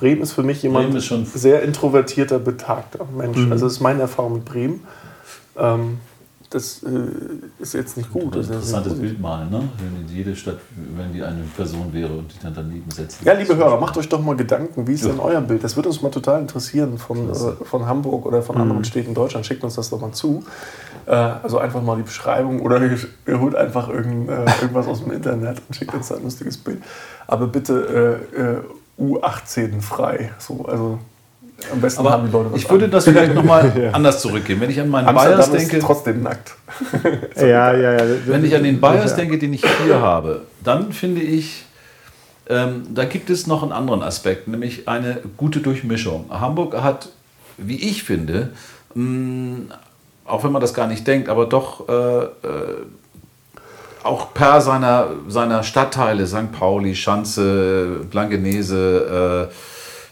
[0.02, 3.38] Bremen ist für mich jemand sehr introvertierter, betagter Mensch.
[3.38, 3.52] Mhm.
[3.52, 4.80] Also das ist meine Erfahrung mit Bremen.
[5.56, 5.98] Ähm,
[6.50, 6.88] das äh,
[7.62, 8.34] ist jetzt nicht gut.
[8.34, 9.68] Das ist ein interessantes Bild malen, ne?
[9.78, 10.58] wenn jede Stadt,
[10.96, 13.24] wenn die eine Person wäre und die dann daneben setzen.
[13.24, 15.10] Ja, liebe Hörer, macht euch doch mal Gedanken, wie ist ja.
[15.10, 15.62] denn euer Bild?
[15.62, 17.34] Das würde uns mal total interessieren von, äh,
[17.64, 18.62] von Hamburg oder von mhm.
[18.62, 19.46] anderen Städten in Deutschland.
[19.46, 20.42] Schickt uns das doch mal zu.
[21.06, 25.12] Äh, also einfach mal die Beschreibung oder ihr, holt einfach irgend, äh, irgendwas aus dem
[25.12, 26.82] Internet und schickt uns da ein lustiges Bild.
[27.28, 28.56] Aber bitte äh, äh,
[28.98, 30.30] U18 frei.
[30.38, 30.98] So, also
[31.70, 33.90] am besten Aber haben die Leute was Ich würde das vielleicht nochmal ja.
[33.90, 34.60] anders zurückgehen.
[34.60, 35.76] Wenn ich an meinen Bias denke.
[35.76, 36.54] Ist trotzdem nackt.
[37.36, 38.04] ja, ja, ja.
[38.26, 41.64] Wenn ich an den Bias denke, den ich hier habe, dann finde ich,
[42.48, 46.26] ähm, da gibt es noch einen anderen Aspekt, nämlich eine gute Durchmischung.
[46.30, 47.10] Hamburg hat,
[47.58, 48.50] wie ich finde,
[48.94, 49.74] mh,
[50.24, 52.28] auch wenn man das gar nicht denkt, aber doch äh, äh,
[54.04, 56.52] auch per seiner, seiner Stadtteile, St.
[56.52, 59.54] Pauli, Schanze, Blankenese, äh,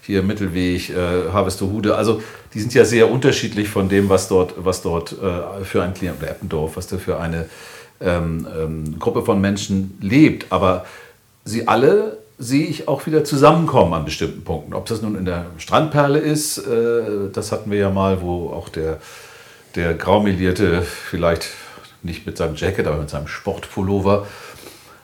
[0.02, 1.94] hier Mittelweg, äh, Harvesterhude.
[1.94, 2.22] Also
[2.54, 6.22] die sind ja sehr unterschiedlich von dem, was dort, was dort äh, für ein Klient,
[6.22, 7.46] Eppendorf, was da für eine
[8.00, 10.46] ähm, ähm, Gruppe von Menschen lebt.
[10.50, 10.84] Aber
[11.44, 14.74] sie alle sehe ich auch wieder zusammenkommen an bestimmten Punkten.
[14.74, 18.68] Ob das nun in der Strandperle ist, äh, das hatten wir ja mal, wo auch
[18.68, 18.98] der,
[19.74, 21.50] der Graumelierte vielleicht
[22.02, 24.26] nicht mit seinem Jacket, aber mit seinem Sportpullover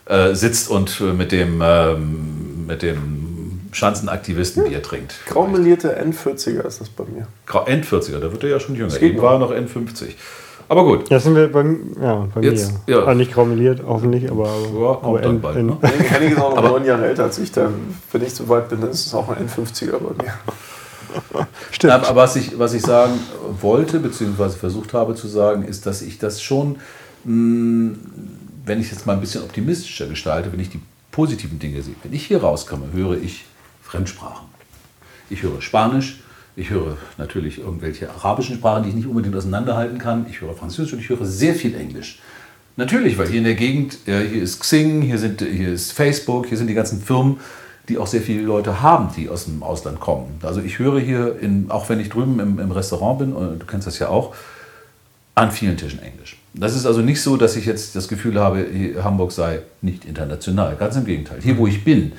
[0.06, 5.16] äh, sitzt und mit dem, ähm, mit dem Schanzenaktivisten Bier trinkt.
[5.26, 7.26] Graumelierte N40er ist das bei mir.
[7.46, 9.00] N40er, da wird er ja schon jünger.
[9.00, 10.14] Eben war noch N50.
[10.68, 11.08] Aber gut.
[11.10, 12.96] Ja, sind wir beim, ja, bei Jetzt, mir.
[12.96, 13.04] Ja.
[13.04, 14.46] Ah, nicht graumeliert, hoffentlich, aber.
[14.46, 15.64] Ja, aber dann bald.
[15.64, 15.76] Ne?
[15.82, 17.52] Henning ist auch noch neun Jahre älter als ich.
[17.52, 17.70] Da,
[18.10, 20.32] wenn ich so weit bin, dann ist es auch ein N50er bei mir.
[21.70, 21.92] Stimmt.
[21.92, 23.14] Aber was ich, was ich sagen
[23.60, 26.76] wollte, beziehungsweise versucht habe zu sagen, ist, dass ich das schon,
[27.24, 27.96] mh,
[28.64, 31.94] wenn ich jetzt mal ein bisschen optimistischer gestalte, wenn ich die positiven Dinge sehe.
[32.02, 33.44] Wenn ich hier rauskomme, höre ich
[33.82, 34.46] Fremdsprachen.
[35.30, 36.20] Ich höre Spanisch,
[36.56, 40.26] ich höre natürlich irgendwelche arabischen Sprachen, die ich nicht unbedingt auseinanderhalten kann.
[40.28, 42.20] Ich höre Französisch und ich höre sehr viel Englisch.
[42.76, 46.46] Natürlich, weil hier in der Gegend, ja, hier ist Xing, hier, sind, hier ist Facebook,
[46.46, 47.38] hier sind die ganzen Firmen,
[47.88, 50.40] die auch sehr viele Leute haben, die aus dem Ausland kommen.
[50.42, 53.66] Also ich höre hier, in, auch wenn ich drüben im, im Restaurant bin, und du
[53.66, 54.34] kennst das ja auch,
[55.34, 56.40] an vielen Tischen Englisch.
[56.54, 58.66] Das ist also nicht so, dass ich jetzt das Gefühl habe,
[59.04, 60.76] Hamburg sei nicht international.
[60.76, 61.40] Ganz im Gegenteil.
[61.42, 62.12] Hier, wo ich bin,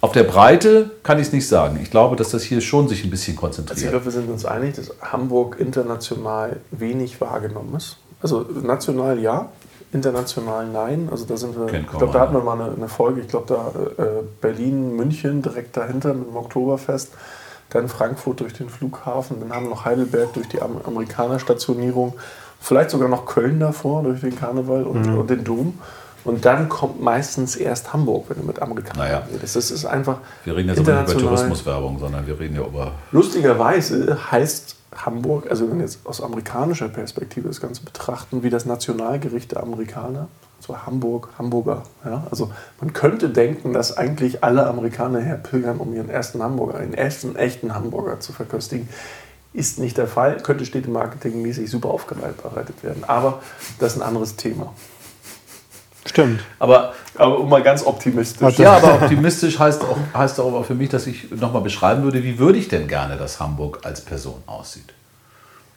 [0.00, 1.78] auf der Breite kann ich es nicht sagen.
[1.82, 3.76] Ich glaube, dass das hier schon sich ein bisschen konzentriert.
[3.76, 7.98] Also ich glaube, wir sind uns einig, dass Hamburg international wenig wahrgenommen ist.
[8.22, 9.50] Also national ja,
[9.92, 11.08] international nein.
[11.10, 11.72] Also da sind wir.
[11.72, 13.20] Ich glaube, da hatten wir mal eine, eine Folge.
[13.20, 17.12] Ich glaube, da äh, Berlin, München direkt dahinter mit dem Oktoberfest.
[17.70, 19.40] Dann Frankfurt durch den Flughafen.
[19.40, 22.14] Dann haben wir noch Heidelberg durch die Amerikanerstationierung.
[22.60, 25.18] Vielleicht sogar noch Köln davor durch den Karneval und, mhm.
[25.18, 25.78] und den Dom.
[26.24, 29.22] Und dann kommt meistens erst Hamburg, wenn du mit Amerikanern naja.
[29.32, 29.54] redest.
[29.54, 30.18] Das ist einfach.
[30.44, 32.92] Wir reden jetzt aber nicht über Tourismuswerbung, sondern wir reden ja über.
[33.12, 39.52] Lustigerweise heißt Hamburg, also wenn jetzt aus amerikanischer Perspektive das Ganze betrachten, wie das Nationalgericht
[39.52, 40.28] der Amerikaner,
[40.60, 41.82] so Hamburg, Hamburger.
[42.04, 42.26] Ja?
[42.30, 47.36] Also man könnte denken, dass eigentlich alle Amerikaner herpilgern, um ihren ersten Hamburger, einen ersten
[47.36, 48.88] echten Hamburger zu verköstigen.
[49.52, 53.04] Ist nicht der Fall, könnte städtemarketingmäßig super aufbereitet werden.
[53.04, 53.40] Aber
[53.78, 54.72] das ist ein anderes Thema.
[56.06, 56.40] Stimmt.
[56.58, 58.58] Aber, aber um mal ganz optimistisch.
[58.58, 62.38] Ja, aber optimistisch heißt auch, heißt auch für mich, dass ich nochmal beschreiben würde, wie
[62.38, 64.92] würde ich denn gerne, dass Hamburg als Person aussieht.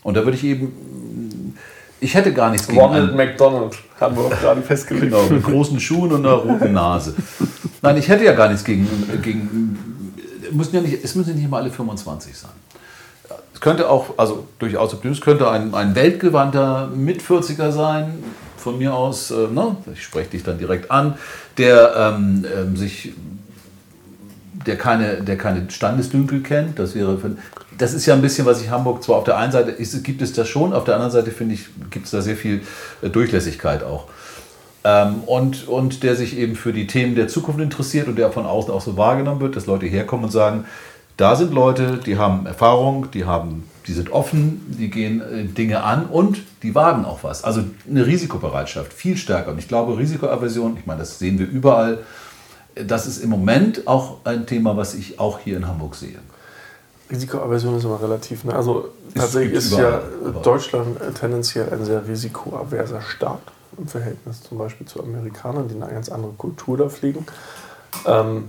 [0.03, 1.55] Und da würde ich eben,
[1.99, 2.79] ich hätte gar nichts gegen...
[2.79, 5.11] Ronald McDonald haben wir auch gerade festgelegt.
[5.11, 7.15] Genau, mit großen Schuhen und einer roten Nase.
[7.81, 8.87] Nein, ich hätte ja gar nichts gegen...
[9.21, 9.77] gegen
[10.51, 12.51] müssen ja nicht, es müssen ja nicht immer alle 25 sein.
[13.53, 18.23] Es könnte auch, also durchaus optimistisch, könnte ein, ein weltgewandter Mit-40er sein,
[18.59, 21.15] von mir aus, äh, ne, ich spreche dich dann direkt an,
[21.57, 23.13] der ähm, ähm, sich
[24.65, 26.79] der keine, der keine Standesdünkel kennt.
[26.79, 27.17] Das wäre,
[27.77, 30.21] das ist ja ein bisschen, was ich Hamburg zwar auf der einen Seite ist, gibt
[30.21, 32.61] es das schon, auf der anderen Seite finde ich, gibt es da sehr viel
[33.01, 34.07] äh, Durchlässigkeit auch.
[34.83, 38.45] Ähm, und, und der sich eben für die Themen der Zukunft interessiert und der von
[38.45, 40.65] außen auch so wahrgenommen wird, dass Leute herkommen und sagen,
[41.19, 45.83] da sind Leute, die haben Erfahrung, die, haben, die sind offen, die gehen äh, Dinge
[45.83, 47.43] an und die wagen auch was.
[47.43, 49.51] Also eine Risikobereitschaft, viel stärker.
[49.51, 51.99] Und ich glaube, Risikoaversion, ich meine, das sehen wir überall,
[52.73, 56.19] das ist im Moment auch ein Thema, was ich auch hier in Hamburg sehe.
[57.11, 58.45] Risikoaversion ist immer relativ.
[58.45, 58.55] Ne?
[58.55, 63.41] Also tatsächlich ist überall, ja Deutschland tendenziell ein sehr risikoaverser Staat
[63.77, 67.25] im Verhältnis zum Beispiel zu Amerikanern, die eine ganz andere Kultur da fliegen.
[68.05, 68.45] Ähm,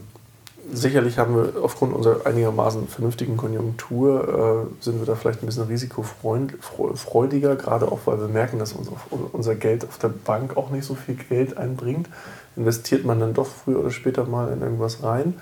[0.73, 5.65] sicherlich haben wir aufgrund unserer einigermaßen vernünftigen Konjunktur, äh, sind wir da vielleicht ein bisschen
[5.65, 8.93] risikofreudiger, gerade auch weil wir merken, dass unser,
[9.33, 12.09] unser Geld auf der Bank auch nicht so viel Geld einbringt.
[12.57, 15.35] Investiert man dann doch früher oder später mal in irgendwas rein,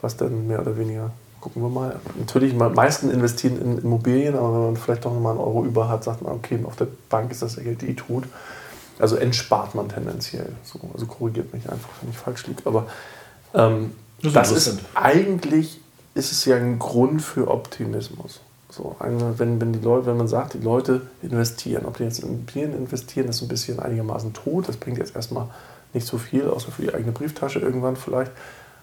[0.00, 2.00] was dann mehr oder weniger, gucken wir mal.
[2.18, 5.88] Natürlich, die meisten investieren in Immobilien, aber wenn man vielleicht doch nochmal einen Euro über
[5.88, 8.24] hat, sagt man, okay, auf der Bank ist das Geld die tut.
[8.98, 10.52] Also entspart man tendenziell.
[10.62, 12.62] So, also korrigiert mich einfach, wenn ich falsch liege.
[12.66, 12.86] Aber
[13.54, 15.80] ähm, das, das ist eigentlich
[16.14, 18.40] ist es ja ein Grund für Optimismus.
[18.68, 22.28] So, wenn, wenn, die Leute, wenn man sagt, die Leute investieren, ob die jetzt in
[22.28, 24.68] Immobilien investieren, ist ein bisschen einigermaßen tot.
[24.68, 25.48] Das bringt jetzt erstmal
[25.92, 28.30] nicht so viel, außer für die eigene Brieftasche irgendwann vielleicht.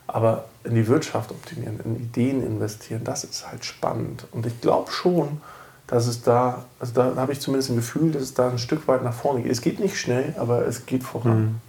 [0.06, 4.26] Aber in die Wirtschaft optimieren, in Ideen investieren, das ist halt spannend.
[4.32, 5.42] Und ich glaube schon,
[5.86, 8.88] dass es da, also da habe ich zumindest ein Gefühl, dass es da ein Stück
[8.90, 9.52] weit nach vorne geht.
[9.52, 11.62] Es geht nicht schnell, aber es geht voran.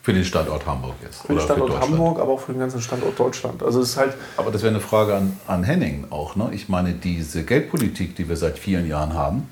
[0.00, 0.04] Mhm.
[0.04, 1.22] Für den Standort Hamburg jetzt.
[1.22, 3.62] Für den Standort für Hamburg, aber auch für den ganzen Standort Deutschland.
[3.62, 6.36] Also es ist halt aber das wäre eine Frage an, an Henning auch.
[6.36, 6.50] Ne?
[6.52, 9.48] Ich meine, diese Geldpolitik, die wir seit vielen Jahren haben,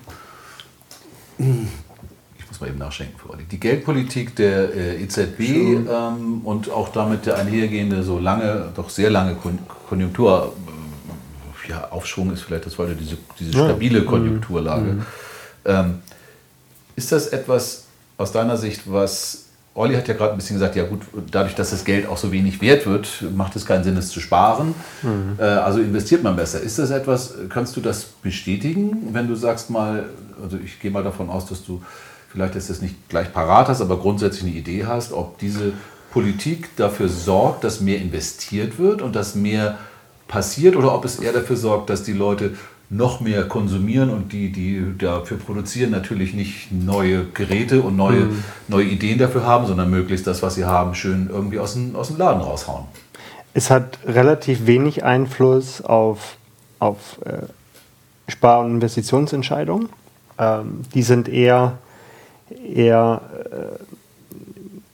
[1.39, 3.37] ich muss mal eben nachschenken für.
[3.37, 9.11] Die Geldpolitik der äh, EZB ähm, und auch damit der einhergehende, so lange, doch sehr
[9.11, 9.37] lange
[9.89, 10.55] Konjunktur,
[11.67, 14.93] äh, ja, Aufschwung ist vielleicht das falsche, diese, diese stabile Konjunkturlage.
[14.93, 15.07] Mhm.
[15.67, 15.99] Ähm,
[16.97, 17.85] ist das etwas
[18.17, 19.48] aus deiner Sicht, was
[19.79, 22.33] Olli hat ja gerade ein bisschen gesagt, ja gut, dadurch, dass das Geld auch so
[22.33, 24.75] wenig wert wird, macht es keinen Sinn, es zu sparen.
[25.03, 25.37] Mhm.
[25.39, 26.61] Äh, also investiert man besser.
[26.61, 30.07] Ist das etwas, kannst du das bestätigen, wenn du sagst mal,
[30.43, 31.81] also ich gehe mal davon aus, dass du
[32.31, 35.73] vielleicht ist das nicht gleich parat hast, aber grundsätzlich eine Idee hast, ob diese
[36.11, 39.79] Politik dafür sorgt, dass mehr investiert wird und dass mehr
[40.27, 42.55] passiert oder ob es eher dafür sorgt, dass die Leute
[42.91, 48.45] noch mehr konsumieren und die, die dafür produzieren, natürlich nicht neue Geräte und neue, mhm.
[48.67, 52.09] neue Ideen dafür haben, sondern möglichst das, was sie haben, schön irgendwie aus dem, aus
[52.09, 52.85] dem Laden raushauen.
[53.53, 56.37] Es hat relativ wenig Einfluss auf,
[56.79, 57.43] auf äh,
[58.31, 59.91] Spar- und Investitionsentscheidungen.
[60.39, 61.77] Ähm, die sind eher,
[62.51, 63.21] eher,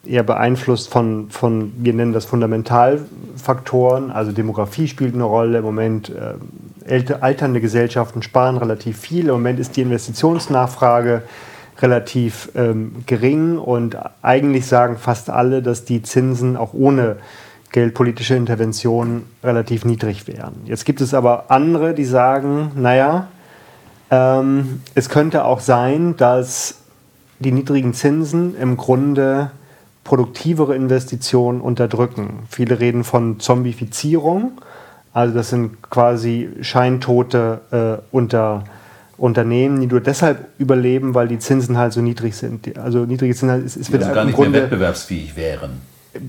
[0.05, 5.65] äh, eher beeinflusst von, von, wir nennen das Fundamentalfaktoren, also Demografie spielt eine Rolle im
[5.65, 6.09] Moment.
[6.09, 6.35] Äh,
[6.87, 9.27] alternde Gesellschaften sparen relativ viel.
[9.29, 11.23] Im Moment ist die Investitionsnachfrage
[11.81, 17.17] relativ ähm, gering und eigentlich sagen fast alle, dass die Zinsen auch ohne
[17.73, 20.55] geldpolitische Intervention relativ niedrig wären.
[20.65, 23.27] Jetzt gibt es aber andere, die sagen, naja,
[24.11, 26.77] ähm, es könnte auch sein, dass
[27.41, 29.51] die niedrigen Zinsen im Grunde
[30.05, 32.45] produktivere Investitionen unterdrücken.
[32.49, 34.53] Viele reden von Zombifizierung.
[35.15, 38.65] Also das sind quasi scheintote äh, unter,
[39.17, 42.77] Unternehmen, die nur deshalb überleben, weil die Zinsen halt so niedrig sind.
[42.77, 45.81] Also niedrige Zinsen ist, ist also gar nicht Grunde, mehr wettbewerbsfähig wären.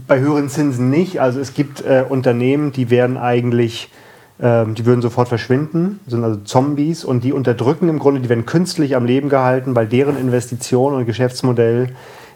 [0.08, 1.19] Bei höheren Zinsen nicht.
[1.19, 3.89] Also es gibt äh, Unternehmen, die werden eigentlich,
[4.38, 8.45] äh, die würden sofort verschwinden, sind also Zombies und die unterdrücken im Grunde, die werden
[8.45, 11.89] künstlich am Leben gehalten, weil deren Investition und Geschäftsmodell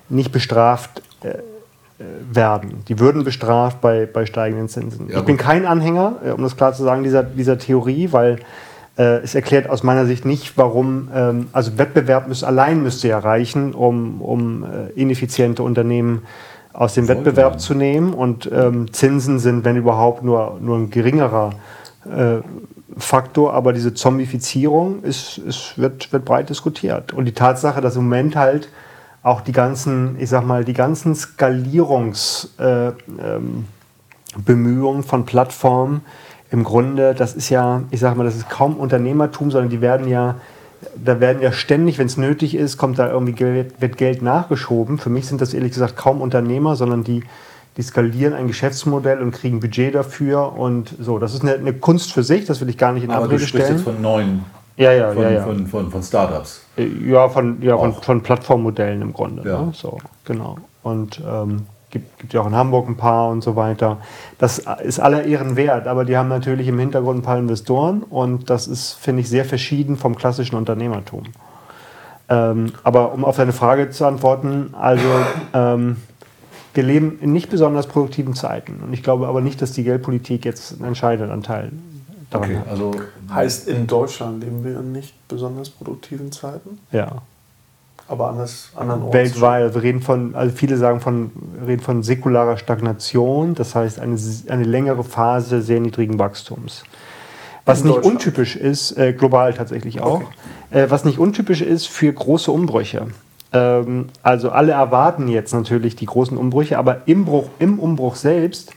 [0.09, 1.37] nicht bestraft äh,
[2.31, 2.83] werden.
[2.87, 5.09] Die würden bestraft bei, bei steigenden Zinsen.
[5.09, 8.39] Ja, ich bin kein Anhänger, äh, um das klar zu sagen, dieser, dieser Theorie, weil
[8.97, 13.19] äh, es erklärt aus meiner Sicht nicht, warum, ähm, also Wettbewerb müsste, allein müsste ja
[13.19, 16.23] reichen, um, um äh, ineffiziente Unternehmen
[16.71, 17.59] aus dem Voll Wettbewerb sein.
[17.59, 18.13] zu nehmen.
[18.13, 21.51] Und ähm, Zinsen sind, wenn überhaupt, nur, nur ein geringerer
[22.05, 22.37] äh,
[22.97, 27.13] Faktor, aber diese Zombifizierung ist, ist, wird, wird breit diskutiert.
[27.13, 28.69] Und die Tatsache, dass im Moment halt
[29.23, 36.01] auch die ganzen, ich sag mal, die ganzen Skalierungsbemühungen äh, ähm, von Plattformen
[36.51, 40.07] im Grunde, das ist ja, ich sag mal, das ist kaum Unternehmertum, sondern die werden
[40.07, 40.35] ja,
[40.95, 44.97] da werden ja ständig, wenn es nötig ist, kommt da irgendwie Geld, wird Geld nachgeschoben.
[44.97, 47.23] Für mich sind das ehrlich gesagt kaum Unternehmer, sondern die,
[47.77, 51.19] die skalieren ein Geschäftsmodell und kriegen Budget dafür und so.
[51.19, 53.45] Das ist eine, eine Kunst für sich, das will ich gar nicht in Aber Abrede
[53.45, 53.75] stellen.
[53.75, 54.45] Jetzt von neuen
[54.79, 55.43] ja, ja, von, ja, ja.
[55.43, 56.65] Von, von, von Startups.
[56.77, 59.47] Äh, ja, von, ja, von, von Plattformmodellen im Grunde.
[59.47, 59.61] Ja.
[59.63, 59.71] Ne?
[59.73, 60.57] So, genau.
[60.83, 63.97] Und ähm, gibt, gibt ja auch in Hamburg ein paar und so weiter.
[64.37, 68.49] Das ist aller Ehren wert, aber die haben natürlich im Hintergrund ein paar Investoren und
[68.49, 71.23] das ist, finde ich, sehr verschieden vom klassischen Unternehmertum.
[72.29, 75.03] Ähm, aber um auf deine Frage zu antworten, also
[75.53, 75.97] ähm,
[76.73, 78.81] wir leben in nicht besonders produktiven Zeiten.
[78.85, 81.71] Und ich glaube aber nicht, dass die Geldpolitik jetzt einen entscheidenden Anteil
[82.29, 82.61] daran okay.
[82.69, 82.91] Also
[83.33, 86.79] heißt, in Deutschland leben wir in nicht besonders produktiven Zeiten?
[86.91, 87.21] Ja.
[88.07, 89.13] Aber anders, anderen Orten.
[89.13, 89.73] Weltweit.
[89.75, 91.31] Wir reden von, also viele sagen von,
[91.65, 94.17] reden von säkularer Stagnation, das heißt eine,
[94.47, 96.83] eine längere Phase sehr niedrigen Wachstums.
[97.65, 100.79] Was nicht untypisch ist, äh, global tatsächlich auch, okay.
[100.79, 103.07] äh, was nicht untypisch ist für große Umbrüche.
[103.53, 108.71] Ähm, also alle erwarten jetzt natürlich die großen Umbrüche, aber im, Bruch, im Umbruch selbst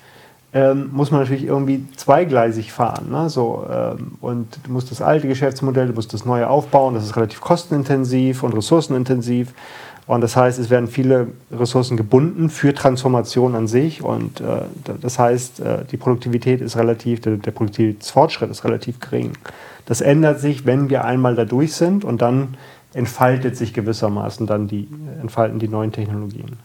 [0.55, 3.11] ähm, muss man natürlich irgendwie zweigleisig fahren.
[3.11, 3.31] Ne?
[3.31, 7.17] So, ähm, und du musst das alte Geschäftsmodell, du musst das neue aufbauen, das ist
[7.17, 9.55] relativ kostenintensiv und ressourcenintensiv.
[10.07, 14.03] Und das heißt, es werden viele Ressourcen gebunden für Transformation an sich.
[14.03, 14.63] Und äh,
[15.01, 19.33] das heißt, äh, die Produktivität ist relativ, der, der, Produktivitätsfortschritt ist relativ gering.
[19.87, 22.57] Das ändert sich, wenn wir einmal da durch sind und dann
[22.95, 24.89] entfaltet sich gewissermaßen dann die,
[25.21, 26.59] entfalten die neuen Technologien.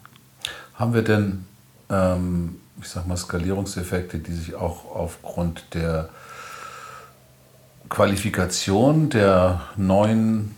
[0.76, 1.46] Haben wir denn,
[1.90, 6.10] ähm, ich sag mal, Skalierungseffekte, die sich auch aufgrund der
[7.90, 10.56] Qualifikation der neuen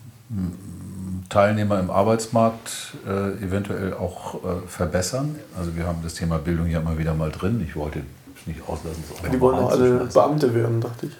[1.29, 5.35] Teilnehmer im Arbeitsmarkt äh, eventuell auch äh, verbessern.
[5.57, 7.63] Also wir haben das Thema Bildung ja immer wieder mal drin.
[7.67, 8.01] Ich wollte
[8.35, 9.03] es nicht auslassen.
[9.31, 11.17] Die wollen auch alle Beamte werden, dachte ich.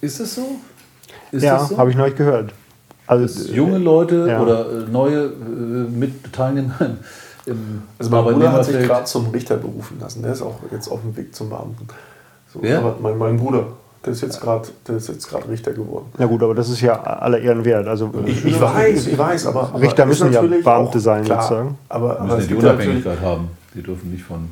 [0.00, 0.56] Ist es so?
[1.30, 1.76] Ist ja, so?
[1.76, 2.54] habe ich neulich gehört.
[3.06, 4.40] Also junge Leute ja.
[4.40, 5.30] oder äh, neue äh,
[5.90, 6.96] Mitteilnehmer
[7.50, 10.22] im Also mein Bruder hat sich gerade zum Richter berufen lassen.
[10.22, 11.86] Der ist auch jetzt auf dem Weg zum Beamten.
[12.52, 12.94] So, ja?
[13.00, 13.66] mein, mein Bruder.
[14.04, 14.68] Der ist jetzt gerade
[15.50, 16.06] Richter geworden.
[16.16, 17.86] Na gut, aber das ist ja aller Ehren wert.
[17.86, 19.64] Also, ich, ich weiß, ich weiß, aber.
[19.64, 21.76] aber Richter müssen ja Beamte sein, klar, sozusagen.
[21.90, 23.50] Aber, aber müssen die Unabhängigkeit haben.
[23.74, 24.50] Die dürfen nicht von.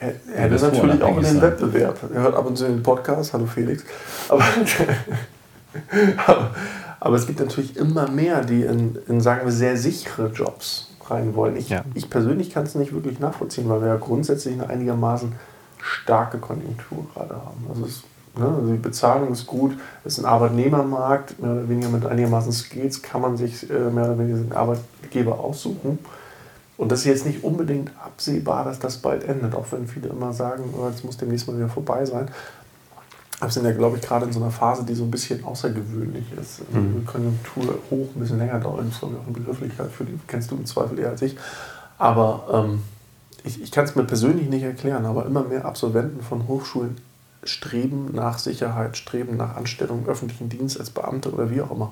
[0.00, 1.98] Er, er ist natürlich auch in den Wettbewerb.
[2.14, 3.34] Er hört ab und zu den Podcast.
[3.34, 3.84] Hallo Felix.
[4.30, 4.42] Aber,
[6.26, 6.50] aber,
[6.98, 11.34] aber, es gibt natürlich immer mehr, die in, in sagen wir, sehr sichere Jobs rein
[11.34, 11.56] wollen.
[11.56, 11.84] Ich, ja.
[11.94, 15.32] ich persönlich kann es nicht wirklich nachvollziehen, weil wir ja grundsätzlich eine einigermaßen
[15.78, 17.66] starke Konjunktur gerade haben.
[17.68, 18.02] Also es
[18.38, 18.46] Ne?
[18.46, 19.72] Also die Bezahlung ist gut,
[20.04, 24.04] es ist ein Arbeitnehmermarkt, mehr oder weniger mit einigermaßen Skills kann man sich äh, mehr
[24.04, 25.98] oder weniger den Arbeitgeber aussuchen.
[26.76, 30.34] Und das ist jetzt nicht unbedingt absehbar, dass das bald endet, auch wenn viele immer
[30.34, 32.28] sagen, oh, jetzt muss demnächst mal wieder vorbei sein.
[33.38, 35.44] Aber wir sind ja, glaube ich, gerade in so einer Phase, die so ein bisschen
[35.44, 36.60] außergewöhnlich ist.
[36.72, 37.04] Mhm.
[37.04, 40.50] Konjunktur hoch, ein bisschen länger dauert, ist, glaube ich, auch eine Begrifflichkeit, für die kennst
[40.50, 41.36] du im Zweifel eher als ich.
[41.98, 42.82] Aber ähm,
[43.44, 46.96] ich, ich kann es mir persönlich nicht erklären, aber immer mehr Absolventen von Hochschulen
[47.44, 51.90] streben nach Sicherheit, streben nach Anstellung im öffentlichen Dienst als Beamte oder wie auch immer.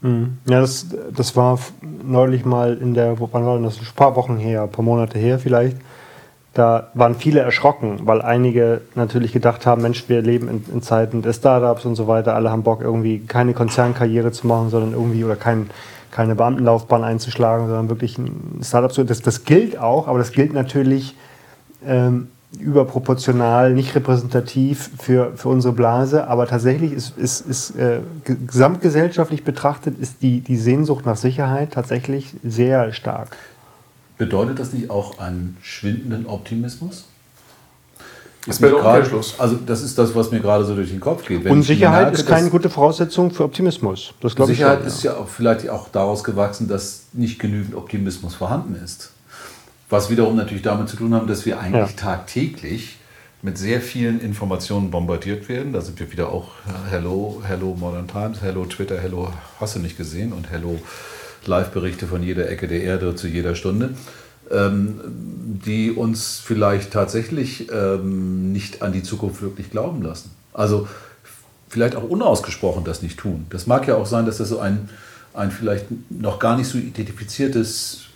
[0.00, 0.38] Mhm.
[0.46, 3.78] Ja, das, das war neulich mal in der, wann war das?
[3.78, 5.76] Ein paar Wochen her, ein paar Monate her vielleicht.
[6.56, 11.20] Da waren viele erschrocken, weil einige natürlich gedacht haben, Mensch, wir leben in, in Zeiten
[11.20, 12.34] der Startups und so weiter.
[12.34, 15.68] Alle haben Bock, irgendwie keine Konzernkarriere zu machen, sondern irgendwie oder kein,
[16.10, 19.06] keine Beamtenlaufbahn einzuschlagen, sondern wirklich ein Startup.
[19.06, 21.14] Das, das gilt auch, aber das gilt natürlich
[21.86, 22.28] ähm,
[22.58, 29.98] überproportional, nicht repräsentativ für, für unsere Blase, aber tatsächlich ist, ist, ist äh, gesamtgesellschaftlich betrachtet
[29.98, 33.36] ist die, die Sehnsucht nach Sicherheit tatsächlich sehr stark.
[34.18, 37.04] Bedeutet das nicht auch einen schwindenden Optimismus?
[38.46, 39.34] Das wäre Schluss.
[39.38, 41.44] Also das ist das, was mir gerade so durch den Kopf geht.
[41.44, 44.14] Wenn Und Sicherheit merke, ist keine gute Voraussetzung für Optimismus.
[44.20, 48.36] Das Sicherheit ich schon, ist ja auch vielleicht auch daraus gewachsen, dass nicht genügend Optimismus
[48.36, 49.10] vorhanden ist.
[49.90, 51.96] Was wiederum natürlich damit zu tun hat, dass wir eigentlich ja.
[51.96, 52.98] tagtäglich
[53.42, 55.72] mit sehr vielen Informationen bombardiert werden.
[55.72, 56.52] Da sind wir wieder auch
[56.90, 59.28] Hello, Hello Modern Times, Hello Twitter, Hello
[59.60, 60.78] hast du nicht gesehen und Hello
[61.46, 63.90] Live-Berichte von jeder Ecke der Erde zu jeder Stunde,
[64.50, 65.00] ähm,
[65.64, 70.30] die uns vielleicht tatsächlich ähm, nicht an die Zukunft wirklich glauben lassen.
[70.52, 70.88] Also
[71.68, 73.46] vielleicht auch unausgesprochen das nicht tun.
[73.50, 74.88] Das mag ja auch sein, dass das so ein,
[75.34, 78.06] ein vielleicht noch gar nicht so identifiziertes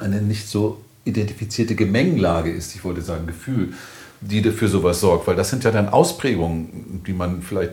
[0.00, 3.74] eine nicht so identifizierte Gemengelage ist, ich wollte sagen Gefühl,
[4.20, 5.26] die dafür sowas sorgt.
[5.26, 7.72] Weil das sind ja dann Ausprägungen, die man vielleicht,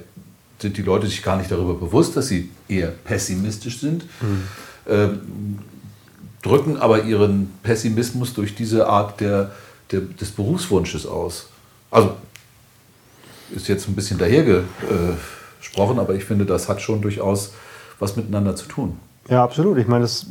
[0.63, 4.43] sind die Leute sich gar nicht darüber bewusst, dass sie eher pessimistisch sind, mhm.
[4.87, 5.59] ähm,
[6.41, 9.51] drücken aber ihren Pessimismus durch diese Art der,
[9.91, 11.49] der, des Berufswunsches aus.
[11.91, 12.15] Also
[13.55, 17.53] ist jetzt ein bisschen dahergesprochen, aber ich finde, das hat schon durchaus
[17.99, 18.97] was miteinander zu tun.
[19.29, 19.77] Ja, absolut.
[19.77, 20.25] Ich meine, das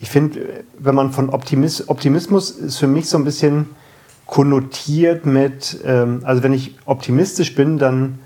[0.00, 3.66] ich finde, wenn man von Optimis Optimismus ist für mich so ein bisschen
[4.26, 8.18] konnotiert mit, ähm, also wenn ich optimistisch bin, dann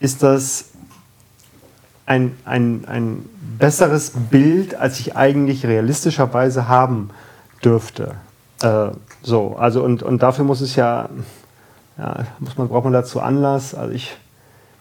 [0.00, 0.66] ist das
[2.06, 3.28] ein, ein, ein
[3.58, 7.10] besseres Bild, als ich eigentlich realistischerweise haben
[7.64, 8.14] dürfte.
[8.62, 8.90] Äh,
[9.22, 11.08] so, also und, und dafür muss es ja,
[11.98, 13.74] ja muss man, braucht man dazu Anlass.
[13.74, 14.16] Also ich,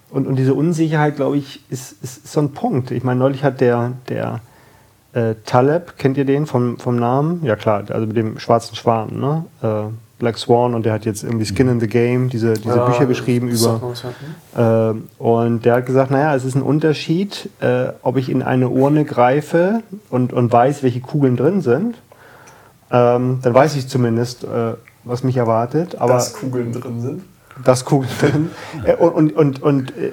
[0.09, 2.91] und, und diese Unsicherheit, glaube ich, ist, ist, ist so ein Punkt.
[2.91, 4.39] Ich meine, neulich hat der, der
[5.13, 7.43] äh, Taleb, kennt ihr den vom, vom Namen?
[7.43, 9.45] Ja klar, also mit dem schwarzen Schwan, ne?
[9.61, 12.85] Äh, Black Swan und der hat jetzt irgendwie Skin in the Game, diese, diese ja,
[12.85, 13.93] Bücher geschrieben über.
[14.55, 18.69] Äh, und der hat gesagt, naja, es ist ein Unterschied, äh, ob ich in eine
[18.69, 21.95] Urne greife und, und weiß, welche Kugeln drin sind.
[22.89, 25.95] Ähm, dann weiß ich zumindest, äh, was mich erwartet.
[25.99, 27.23] Aber dass Kugeln drin sind?
[27.63, 28.49] Dass Kugeln drin
[28.85, 30.11] äh, Und, und, und, und äh,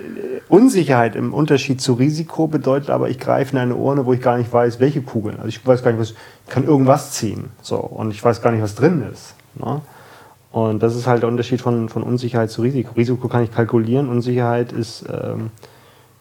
[0.49, 4.37] Unsicherheit im Unterschied zu Risiko bedeutet aber, ich greife in eine Urne, wo ich gar
[4.37, 5.37] nicht weiß, welche Kugeln.
[5.37, 7.47] Also ich weiß gar nicht, was, ich kann irgendwas ziehen.
[7.63, 9.35] So, und ich weiß gar nicht, was drin ist.
[9.55, 9.81] Ne?
[10.55, 12.95] Und das ist halt der Unterschied von, von Unsicherheit zu Risiko.
[12.95, 15.51] Risiko kann ich kalkulieren, Unsicherheit ist, ähm,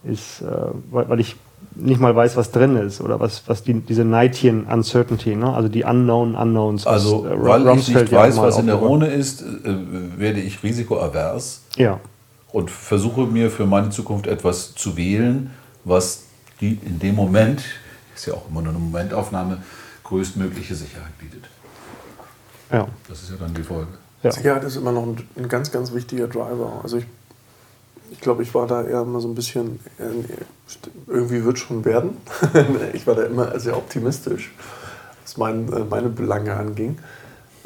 [0.04, 0.46] ist äh,
[0.90, 1.36] weil ich
[1.76, 5.54] nicht mal weiß, was drin ist oder was, was die, diese Knightian Uncertainty, ne?
[5.54, 6.88] also die Unknown Unknowns.
[6.88, 9.46] Also, äh, weil ich nicht weiß, was in der Urne ist, äh,
[10.18, 12.00] werde ich risikoavers ja.
[12.52, 15.52] und versuche mir für meine Zukunft etwas zu wählen,
[15.84, 16.24] was
[16.60, 17.62] die in dem Moment,
[18.16, 19.60] ist ja auch immer nur eine Momentaufnahme,
[20.04, 21.44] größtmögliche Sicherheit bietet.
[22.72, 22.88] Ja.
[23.08, 23.90] Das ist ja dann die Folge.
[24.24, 24.32] Ja.
[24.32, 26.80] Sicherheit ist immer noch ein, ein ganz, ganz wichtiger Driver.
[26.82, 27.06] Also ich
[28.14, 29.80] ich glaube, ich war da eher immer so ein bisschen,
[31.08, 32.18] irgendwie wird schon werden.
[32.94, 34.54] ich war da immer sehr optimistisch,
[35.24, 37.00] was mein, äh, meine Belange anging.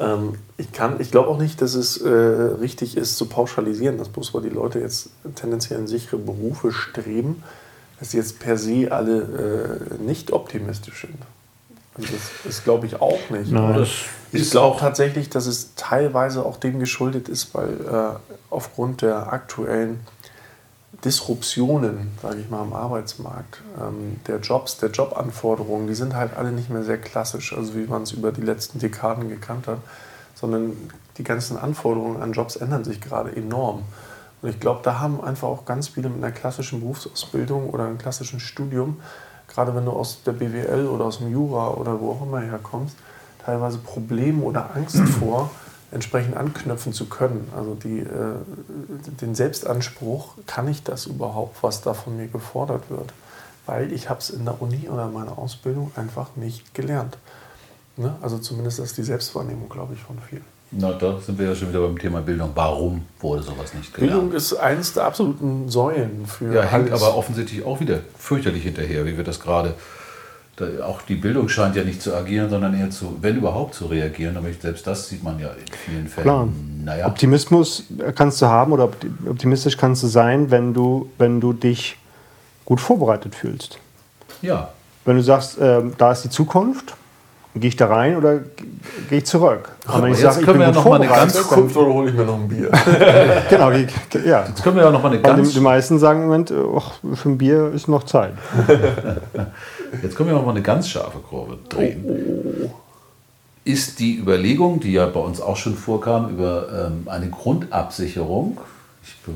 [0.00, 0.68] Ähm, ich,
[1.00, 4.48] ich glaube auch nicht, dass es äh, richtig ist zu pauschalisieren, dass bloß weil die
[4.48, 7.42] Leute jetzt tendenziell in sichere Berufe streben,
[7.98, 11.18] dass sie jetzt per se alle äh, nicht optimistisch sind.
[11.98, 12.10] Das,
[12.44, 13.50] das glaube ich auch nicht.
[13.50, 13.86] Nein,
[14.32, 20.00] ich glaube tatsächlich, dass es teilweise auch dem geschuldet ist, weil äh, aufgrund der aktuellen
[21.04, 26.50] Disruptionen, sage ich mal, am Arbeitsmarkt, ähm, der Jobs, der Jobanforderungen, die sind halt alle
[26.50, 29.78] nicht mehr sehr klassisch, also wie man es über die letzten Dekaden gekannt hat,
[30.34, 30.72] sondern
[31.16, 33.84] die ganzen Anforderungen an Jobs ändern sich gerade enorm.
[34.42, 37.98] Und ich glaube, da haben einfach auch ganz viele mit einer klassischen Berufsausbildung oder einem
[37.98, 39.00] klassischen Studium,
[39.48, 42.96] gerade wenn du aus der BWL oder aus dem Jura oder wo auch immer herkommst,
[43.44, 45.50] teilweise Probleme oder Angst vor,
[45.90, 47.50] entsprechend anknüpfen zu können.
[47.56, 48.36] Also die, äh,
[49.20, 53.12] den Selbstanspruch, kann ich das überhaupt, was da von mir gefordert wird?
[53.66, 57.18] Weil ich habe es in der Uni oder in meiner Ausbildung einfach nicht gelernt.
[57.96, 58.16] Ne?
[58.20, 60.44] Also zumindest ist die Selbstwahrnehmung, glaube ich, von vielen.
[60.70, 62.50] Na, da sind wir ja schon wieder beim Thema Bildung.
[62.54, 64.20] Warum wurde sowas nicht gelernt?
[64.20, 66.54] Bildung ist eines der absoluten Säulen für.
[66.54, 69.74] Ja, hängt aber offensichtlich auch wieder fürchterlich hinterher, wie wir das gerade
[70.84, 74.36] auch die Bildung scheint ja nicht zu agieren, sondern eher zu, wenn überhaupt, zu reagieren.
[74.36, 76.24] Aber selbst das sieht man ja in vielen Fällen.
[76.24, 76.48] Klar.
[76.84, 77.06] Naja.
[77.06, 78.90] Optimismus kannst du haben oder
[79.28, 81.96] optimistisch kannst du sein, wenn du, wenn du dich
[82.64, 83.78] gut vorbereitet fühlst.
[84.42, 84.70] Ja.
[85.04, 86.94] Wenn du sagst, äh, da ist die Zukunft,
[87.54, 88.40] gehe ich da rein oder
[89.08, 89.70] gehe ich zurück?
[89.86, 91.92] Und wenn ich jetzt sage, können ich wir ja noch mal eine ganz Zukunft oder
[91.92, 92.70] hole ich mir noch ein Bier?
[93.50, 94.46] genau, ja.
[94.46, 95.48] Jetzt können wir ja noch mal eine ganz.
[95.48, 96.82] Die, die meisten sagen im Moment, oh,
[97.14, 98.34] für ein Bier ist noch Zeit.
[100.02, 102.70] Jetzt können wir noch mal eine ganz scharfe Kurve drehen.
[103.64, 108.58] Ist die Überlegung, die ja bei uns auch schon vorkam, über ähm, eine Grundabsicherung,
[109.02, 109.32] ich be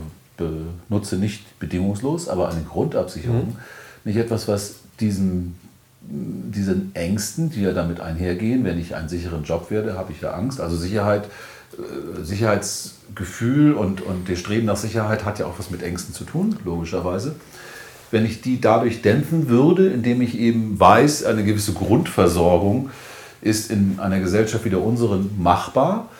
[0.88, 3.56] benutze nicht bedingungslos, aber eine Grundabsicherung, mhm.
[4.04, 5.56] nicht etwas, was diesen,
[6.08, 10.32] diesen Ängsten, die ja damit einhergehen, wenn ich einen sicheren Job werde, habe ich ja
[10.32, 10.60] Angst.
[10.60, 11.24] Also Sicherheit,
[11.74, 16.24] äh, Sicherheitsgefühl und, und der Streben nach Sicherheit hat ja auch was mit Ängsten zu
[16.24, 17.36] tun, logischerweise
[18.12, 22.90] wenn ich die dadurch dämpfen würde, indem ich eben weiß, eine gewisse Grundversorgung
[23.40, 26.10] ist in einer Gesellschaft wie der unseren machbar,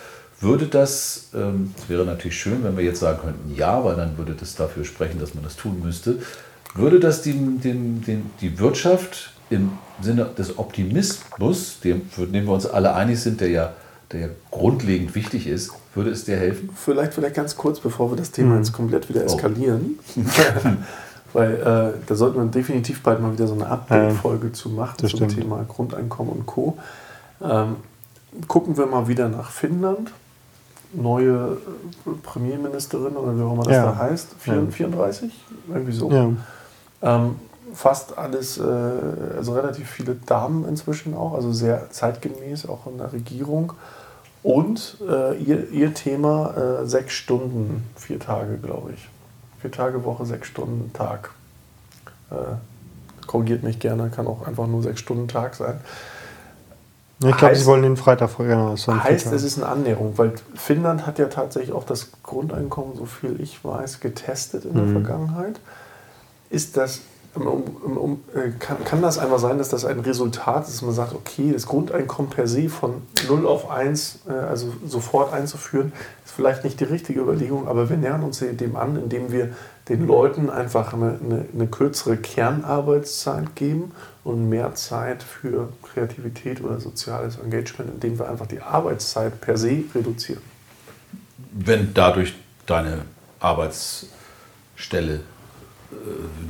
[0.41, 4.17] würde das, ähm, das wäre natürlich schön, wenn wir jetzt sagen könnten, ja, weil dann
[4.19, 6.19] würde das dafür sprechen, dass man das tun müsste,
[6.75, 12.67] würde das die, den, die Wirtschaft im Sinne des Optimismus, dem, für den wir uns
[12.67, 13.73] alle einig sind, der ja,
[14.11, 16.71] der ja grundlegend wichtig ist, würde es dir helfen?
[16.75, 18.59] Vielleicht, vielleicht ganz kurz, bevor wir das Thema mhm.
[18.59, 19.27] jetzt komplett wieder oh.
[19.27, 19.99] eskalieren.
[20.17, 20.21] Oh.
[21.35, 24.99] Weil äh, da sollten wir definitiv bald mal wieder so eine Update-Folge ja, zu machen
[24.99, 25.35] zum stimmt.
[25.35, 26.77] Thema Grundeinkommen und Co.
[27.43, 27.77] Ähm,
[28.49, 30.13] gucken wir mal wieder nach Finnland.
[30.93, 31.57] Neue
[32.07, 33.87] äh, Premierministerin oder wie auch immer das ja.
[33.87, 34.35] da heißt.
[34.41, 35.75] 34, ja.
[35.75, 36.37] irgendwie so.
[37.01, 37.37] Ähm,
[37.73, 38.63] fast alles, äh,
[39.37, 43.73] also relativ viele Damen inzwischen auch, also sehr zeitgemäß auch in der Regierung.
[44.43, 49.09] Und äh, ihr, ihr Thema äh, sechs Stunden, vier Tage, glaube ich.
[49.61, 51.31] Vier Tage Woche, sechs Stunden Tag.
[52.31, 52.35] Äh,
[53.27, 55.81] korrigiert mich gerne, kann auch einfach nur sechs Stunden Tag sein.
[57.25, 61.07] Ich glaube, sie wollen den Freitag genau, so Heißt, es ist eine Annäherung, weil Finnland
[61.07, 64.93] hat ja tatsächlich auch das Grundeinkommen, so viel ich weiß, getestet in der mhm.
[64.93, 65.61] Vergangenheit.
[66.51, 67.01] Ist das
[67.35, 70.93] um, um, äh, kann, kann das einfach sein, dass das ein Resultat ist, dass man
[70.93, 75.93] sagt, okay, das Grundeinkommen per se von 0 auf 1, äh, also sofort einzuführen,
[76.25, 79.55] ist vielleicht nicht die richtige Überlegung, aber wir nähern uns dem an, indem wir
[79.89, 83.93] den Leuten einfach eine, eine, eine kürzere Kernarbeitszeit geben
[84.25, 89.85] und mehr Zeit für Kreativität oder soziales Engagement, indem wir einfach die Arbeitszeit per se
[89.95, 90.43] reduzieren.
[91.53, 92.35] Wenn dadurch
[92.67, 93.03] deine
[93.41, 95.21] Arbeitsstelle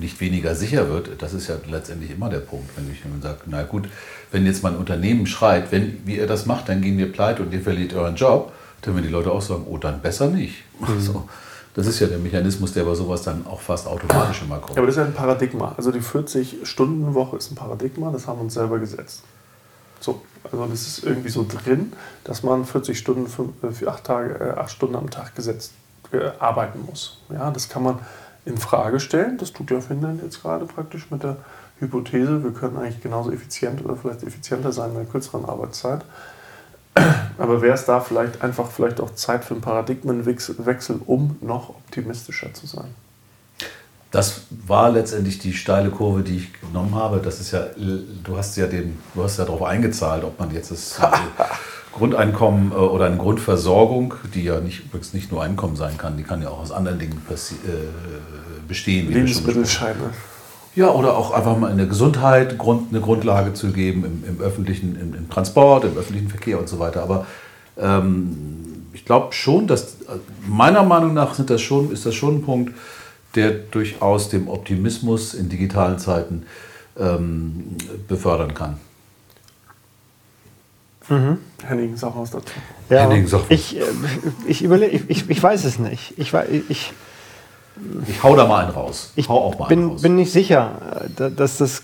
[0.01, 2.71] nicht weniger sicher wird, das ist ja letztendlich immer der Punkt.
[2.77, 3.89] Wenn ich sage, na gut,
[4.31, 7.53] wenn jetzt mein Unternehmen schreit, wenn, wie ihr das macht, dann gehen wir pleite und
[7.53, 10.65] ihr verliert euren Job, dann werden die Leute auch sagen, oh, dann besser nicht.
[10.81, 11.01] Mhm.
[11.01, 11.29] So.
[11.75, 14.77] Das ist ja der Mechanismus, der bei sowas dann auch fast automatisch immer kommt.
[14.77, 15.73] Ja, aber das ist ja ein Paradigma.
[15.75, 19.23] Also die 40-Stunden-Woche ist ein Paradigma, das haben wir uns selber gesetzt.
[19.99, 24.39] So, also das ist irgendwie so drin, dass man 40 Stunden für, für acht, Tage,
[24.39, 25.73] äh, Stunden am Tag gesetzt
[26.13, 27.21] äh, arbeiten muss.
[27.33, 28.01] Ja, das kann man
[28.45, 29.39] in Frage stellen.
[29.39, 31.37] Das tut ja Finnland jetzt gerade praktisch mit der
[31.79, 36.05] Hypothese, wir können eigentlich genauso effizient oder vielleicht effizienter sein mit einer kürzeren Arbeitszeit.
[37.39, 42.53] Aber wäre es da vielleicht einfach vielleicht auch Zeit für einen Paradigmenwechsel, um noch optimistischer
[42.55, 42.95] zu sein?
[44.11, 47.19] Das war letztendlich die steile Kurve, die ich genommen habe.
[47.19, 50.71] Das ist ja, du hast ja den, du hast ja darauf eingezahlt, ob man jetzt
[50.71, 51.01] das
[51.93, 56.23] Grundeinkommen äh, oder eine Grundversorgung, die ja nicht, übrigens nicht nur Einkommen sein kann, die
[56.23, 57.35] kann ja auch aus anderen Dingen äh,
[58.67, 59.13] bestehen.
[59.13, 60.11] Lebensmittelscheine.
[60.75, 64.99] Ja, oder auch einfach mal eine Gesundheit, Grund, eine Grundlage zu geben im, im öffentlichen,
[64.99, 67.03] im, im, Transport, im öffentlichen Verkehr und so weiter.
[67.03, 67.27] Aber
[67.79, 69.97] ähm, ich glaube schon, dass
[70.47, 72.75] meiner Meinung nach sind das schon, ist das schon ein Punkt,
[73.35, 76.45] der durchaus dem Optimismus in digitalen Zeiten
[76.99, 77.77] ähm,
[78.09, 78.79] befördern kann.
[81.09, 81.39] Mhm.
[81.65, 82.53] Henning, sag was dazu.
[82.89, 83.51] Ja, Henning, sag was.
[83.51, 83.85] Ich, äh,
[84.47, 86.15] ich, überleg, ich, ich, weiß es nicht.
[86.17, 86.33] Ich,
[86.69, 86.93] ich,
[88.07, 89.13] ich hau da mal einen raus.
[89.17, 89.29] Ich
[89.69, 90.03] bin, raus.
[90.03, 90.73] bin nicht sicher,
[91.17, 91.83] dass das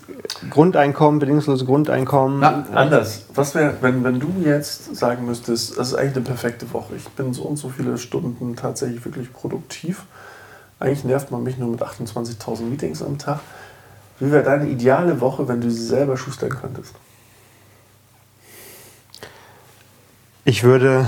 [0.50, 2.40] Grundeinkommen, bedingungslose Grundeinkommen.
[2.40, 3.24] Na, anders.
[3.34, 6.94] Was wäre, wenn, wenn du jetzt sagen müsstest, das ist eigentlich eine perfekte Woche.
[6.96, 10.04] Ich bin so und so viele Stunden tatsächlich wirklich produktiv.
[10.80, 13.40] Eigentlich nervt man mich nur mit 28.000 Meetings am Tag.
[14.20, 16.94] Wie wäre deine ideale Woche, wenn du sie selber schustern könntest?
[20.48, 21.06] Ich würde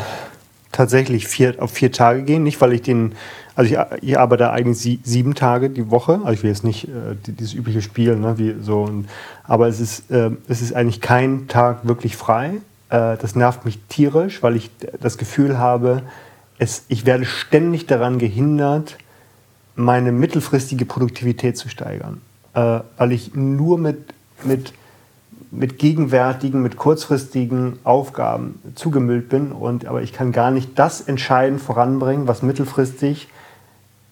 [0.71, 3.15] tatsächlich vier, auf vier Tage gehen, nicht weil ich den
[3.55, 6.21] also ich, ich arbeite eigentlich sieben Tage die Woche.
[6.25, 8.83] Also ich will jetzt nicht äh, dieses übliche Spiel, ne, wie so.
[8.83, 9.09] Und,
[9.45, 12.61] aber es ist, äh, es ist eigentlich kein Tag wirklich frei.
[12.91, 14.71] Äh, das nervt mich tierisch, weil ich
[15.01, 16.03] das Gefühl habe,
[16.59, 18.99] es, ich werde ständig daran gehindert,
[19.75, 22.21] meine mittelfristige Produktivität zu steigern.
[22.53, 24.13] Äh, weil ich nur mit,
[24.45, 24.75] mit,
[25.51, 29.53] mit gegenwärtigen, mit kurzfristigen Aufgaben zugemüllt bin.
[29.53, 33.29] Und, aber ich kann gar nicht das entscheidend voranbringen, was mittelfristig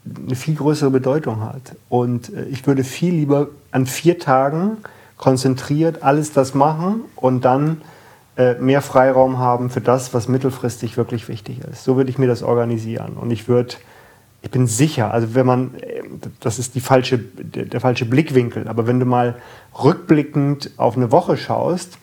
[0.04, 1.76] eine viel größere Bedeutung hat.
[1.88, 4.78] Und äh, ich würde viel lieber an vier Tagen
[5.16, 7.82] konzentriert alles das machen und dann
[8.36, 11.84] äh, mehr Freiraum haben für das, was mittelfristig wirklich wichtig ist.
[11.84, 13.16] So würde ich mir das organisieren.
[13.20, 13.74] Und ich würde,
[14.40, 15.74] ich bin sicher, also wenn man,
[16.40, 19.36] das ist die falsche, der, der falsche Blickwinkel, aber wenn du mal
[19.82, 21.98] rückblickend auf eine Woche schaust,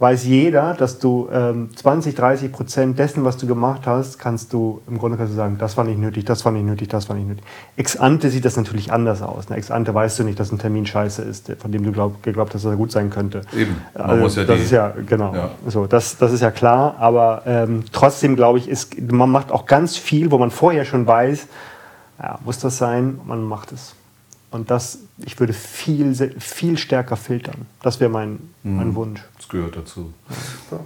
[0.00, 4.80] weiß jeder, dass du ähm, 20, 30 Prozent dessen, was du gemacht hast, kannst du
[4.88, 7.16] im Grunde kannst du sagen, das war nicht nötig, das war nicht nötig, das war
[7.16, 7.44] nicht nötig.
[7.76, 9.48] Ex ante sieht das natürlich anders aus.
[9.48, 9.56] Ne?
[9.56, 12.54] Ex ante weißt du nicht, dass ein Termin scheiße ist, von dem du glaub, geglaubt
[12.54, 13.40] hast, dass er gut sein könnte.
[13.56, 13.76] Eben.
[13.94, 15.34] Man also, muss ja das ist ja genau.
[15.34, 15.50] Ja.
[15.66, 16.94] So, das, das ist ja klar.
[17.00, 21.08] Aber ähm, trotzdem glaube ich, ist, man macht auch ganz viel, wo man vorher schon
[21.08, 21.48] weiß,
[22.20, 23.20] ja, muss das sein?
[23.26, 23.94] Man macht es.
[24.50, 27.66] Und das, ich würde viel, viel stärker filtern.
[27.82, 28.94] Das wäre mein, mein mhm.
[28.94, 29.20] Wunsch.
[29.36, 30.12] Das gehört dazu.
[30.70, 30.80] Ja.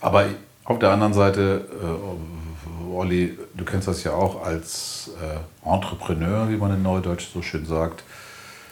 [0.00, 0.26] Aber
[0.64, 6.56] auf der anderen Seite, äh, Olli, du kennst das ja auch als äh, Entrepreneur, wie
[6.56, 8.02] man in Neudeutsch so schön sagt.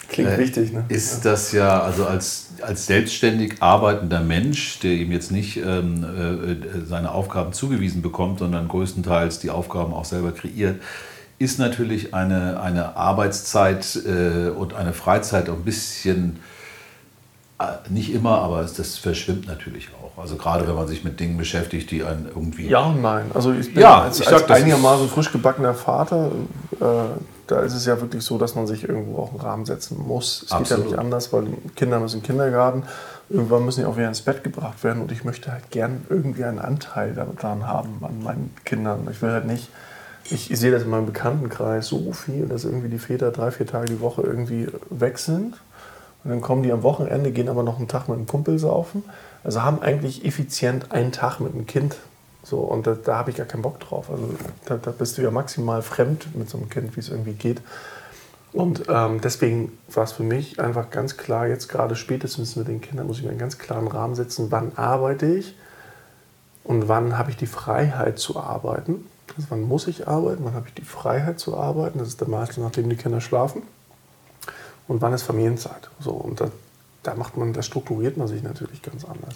[0.09, 0.85] Klingt äh, wichtig, ne?
[0.89, 6.85] Ist das ja, also als, als selbstständig arbeitender Mensch, der ihm jetzt nicht ähm, äh,
[6.85, 10.81] seine Aufgaben zugewiesen bekommt, sondern größtenteils die Aufgaben auch selber kreiert,
[11.41, 16.39] ist natürlich eine, eine Arbeitszeit äh, und eine Freizeit ein bisschen,
[17.59, 20.21] äh, nicht immer, aber das verschwimmt natürlich auch.
[20.21, 22.67] Also gerade wenn man sich mit Dingen beschäftigt, die einen irgendwie...
[22.67, 23.31] Ja und nein.
[23.33, 26.31] Also ich bin ja, als, ich als einigermaßen frisch gebackener Vater,
[26.79, 26.85] äh,
[27.47, 30.43] da ist es ja wirklich so, dass man sich irgendwo auch einen Rahmen setzen muss.
[30.45, 30.67] Es Absolut.
[30.67, 32.83] geht ja nicht anders, weil Kinder müssen in den Kindergarten.
[33.29, 36.43] Irgendwann müssen die auch wieder ins Bett gebracht werden und ich möchte halt gern irgendwie
[36.43, 39.07] einen Anteil daran haben an meinen Kindern.
[39.09, 39.69] Ich will halt nicht
[40.29, 43.87] ich, sehe das in meinem Bekanntenkreis so viel, dass irgendwie die Väter drei, vier Tage
[43.87, 45.55] die Woche irgendwie weg sind.
[46.23, 49.03] Und dann kommen die am Wochenende, gehen aber noch einen Tag mit einem Kumpel saufen.
[49.43, 51.97] Also haben eigentlich effizient einen Tag mit einem Kind.
[52.43, 54.09] So, und da, da habe ich gar keinen Bock drauf.
[54.09, 54.29] Also
[54.65, 57.61] da, da, bist du ja maximal fremd mit so einem Kind, wie es irgendwie geht.
[58.53, 62.81] Und ähm, deswegen war es für mich einfach ganz klar, jetzt gerade spätestens mit den
[62.81, 65.55] Kindern muss ich mir einen ganz klaren Rahmen setzen, wann arbeite ich
[66.63, 69.05] und wann habe ich die Freiheit zu arbeiten.
[69.37, 72.27] Also wann muss ich arbeiten, wann habe ich die Freiheit zu arbeiten, das ist der
[72.27, 73.63] meiste, nachdem die Kinder schlafen.
[74.87, 75.89] Und wann ist Familienzeit.
[75.99, 76.51] So, und da,
[77.03, 79.33] da macht man, da strukturiert man sich natürlich ganz anders.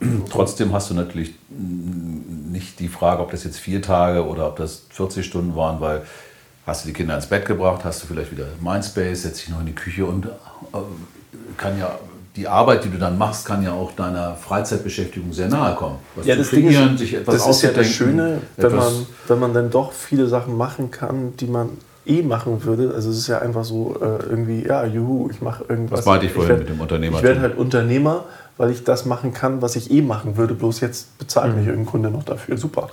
[0.30, 4.84] Trotzdem hast du natürlich nicht die Frage, ob das jetzt vier Tage oder ob das
[4.90, 6.06] 40 Stunden waren, weil
[6.66, 9.60] hast du die Kinder ins Bett gebracht, hast du vielleicht wieder Mindspace, setzt dich noch
[9.60, 10.30] in die Küche und äh,
[11.56, 11.98] kann ja
[12.36, 15.96] die Arbeit, die du dann machst, kann ja auch deiner Freizeitbeschäftigung sehr nahe kommen.
[16.14, 18.92] Was ja, das Ding ist, sich etwas das ist ja das Schöne, wenn man,
[19.26, 21.70] wenn man dann doch viele Sachen machen kann, die man
[22.06, 22.92] eh machen würde.
[22.94, 26.00] Also es ist ja einfach so äh, irgendwie, ja, juhu, ich mache irgendwas.
[26.00, 27.16] Das meinte ich vorhin ich werd, mit dem Unternehmer.
[27.18, 28.24] Ich werde halt Unternehmer
[28.60, 31.70] weil ich das machen kann, was ich eh machen würde, bloß jetzt bezahlt mich mhm.
[31.70, 32.58] irgendein Kunde noch dafür.
[32.58, 32.90] Super.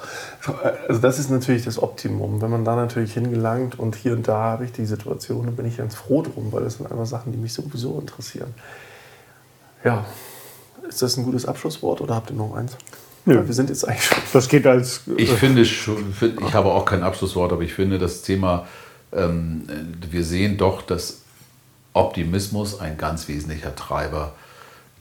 [0.88, 2.42] Also das ist natürlich das Optimum.
[2.42, 5.66] Wenn man da natürlich hingelangt und hier und da habe ich die Situation, dann bin
[5.66, 8.54] ich ganz froh drum, weil das sind einfach Sachen, die mich sowieso interessieren.
[9.84, 10.06] Ja,
[10.88, 12.78] ist das ein gutes Abschlusswort oder habt ihr noch eins?
[13.26, 13.46] Nö.
[13.46, 14.18] Wir sind jetzt eigentlich schon.
[14.32, 15.02] Das geht als.
[15.18, 18.68] Ich finde schon, ich habe auch kein Abschlusswort, aber ich finde das Thema,
[19.12, 19.68] ähm,
[20.10, 21.22] wir sehen doch, dass
[21.94, 24.34] Optimismus ein ganz wesentlicher Treiber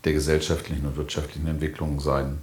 [0.04, 2.38] der gesellschaftlichen und wirtschaftlichen Entwicklung sein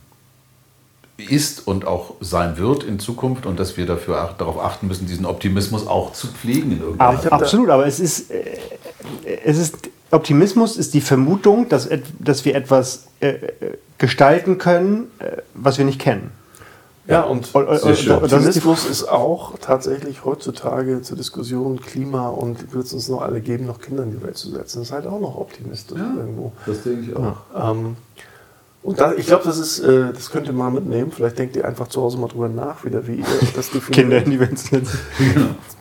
[1.17, 5.25] ist und auch sein wird in Zukunft und dass wir dafür darauf achten müssen, diesen
[5.25, 6.71] Optimismus auch zu pflegen.
[6.71, 8.57] In Ab, absolut, aber es ist, äh,
[9.43, 9.77] es ist,
[10.13, 11.89] Optimismus ist die Vermutung, dass,
[12.19, 13.35] dass wir etwas äh,
[13.97, 16.31] gestalten können, äh, was wir nicht kennen.
[17.05, 22.93] Ja, und, und, und, Optimismus ist auch tatsächlich heutzutage zur Diskussion Klima und wird es
[22.93, 24.79] uns noch alle geben, noch Kinder in die Welt zu setzen.
[24.79, 26.53] Das ist halt auch noch optimistisch ja, irgendwo.
[26.65, 27.35] Das denke ich auch.
[27.53, 27.97] Ja, ähm,
[28.83, 31.11] und da, ich glaube, das ist, äh, das könnt ihr mal mitnehmen.
[31.11, 33.25] Vielleicht denkt ihr einfach zu Hause mal drüber nach, wieder wie ihr
[33.55, 33.91] das definiert.
[33.91, 34.99] Kinder in die Welt setzen.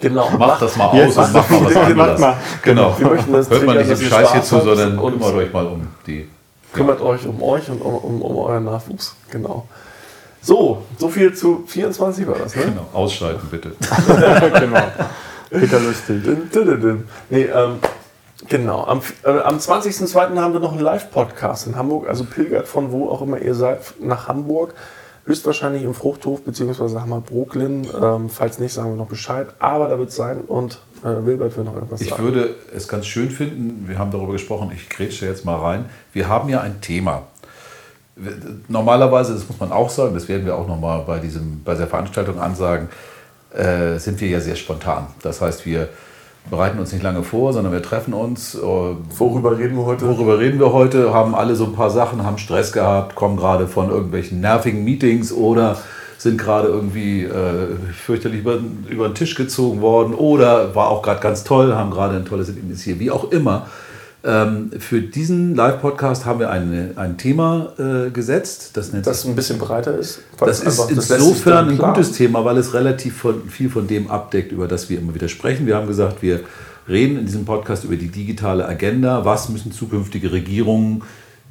[0.00, 0.30] genau.
[0.30, 2.20] Macht das mal aus Jetzt und macht mal was anderes.
[2.20, 2.36] Mal.
[2.62, 2.98] Genau.
[2.98, 5.88] Wir möchten das Hört man nicht dem Scheiß hier zu, sondern kümmert euch mal um
[6.06, 6.28] die.
[6.72, 9.16] Kümmert euch um euch und um, um, um euren Nachwuchs.
[9.30, 9.66] Genau.
[10.40, 12.62] So, so viel zu 24 war das, ne?
[12.62, 13.72] Genau, ausschalten bitte.
[14.60, 14.82] genau.
[15.50, 16.22] Peter Lustig.
[17.30, 17.78] Nee, ähm,
[18.48, 18.84] genau.
[18.84, 20.38] Am, äh, am 20.02.
[20.38, 22.08] haben wir noch einen Live-Podcast in Hamburg.
[22.08, 24.74] Also pilgert von wo auch immer ihr seid nach Hamburg.
[25.24, 27.86] Höchstwahrscheinlich im Fruchthof, beziehungsweise sag mal Brooklyn.
[28.00, 29.48] Ähm, falls nicht, sagen wir noch Bescheid.
[29.60, 32.22] Aber da wird es sein und äh, Wilbert will noch etwas ich sagen.
[32.22, 35.86] Ich würde es ganz schön finden, wir haben darüber gesprochen, ich grätsche jetzt mal rein.
[36.12, 37.22] Wir haben ja ein Thema.
[38.68, 41.18] Normalerweise, das muss man auch sagen, das werden wir auch nochmal bei,
[41.64, 42.88] bei dieser Veranstaltung ansagen,
[43.54, 45.06] äh, sind wir ja sehr spontan.
[45.22, 45.88] Das heißt, wir
[46.50, 48.54] bereiten uns nicht lange vor, sondern wir treffen uns.
[48.54, 50.06] Äh, worüber reden wir heute?
[50.06, 51.14] Worüber reden wir heute?
[51.14, 55.32] Haben alle so ein paar Sachen, haben Stress gehabt, kommen gerade von irgendwelchen nervigen Meetings
[55.32, 55.76] oder
[56.18, 61.20] sind gerade irgendwie äh, fürchterlich über, über den Tisch gezogen worden oder war auch gerade
[61.20, 63.66] ganz toll, haben gerade ein tolles Erlebnis hier, wie auch immer.
[64.24, 69.34] Ähm, für diesen Live-Podcast haben wir eine, ein Thema äh, gesetzt, das, nennt das ein
[69.34, 70.20] bisschen breiter ist.
[70.38, 74.68] Das ist insofern ein gutes Thema, weil es relativ von, viel von dem abdeckt, über
[74.68, 75.66] das wir immer wieder sprechen.
[75.66, 76.40] Wir haben gesagt, wir
[76.88, 79.24] reden in diesem Podcast über die digitale Agenda.
[79.24, 81.02] Was müssen zukünftige Regierungen,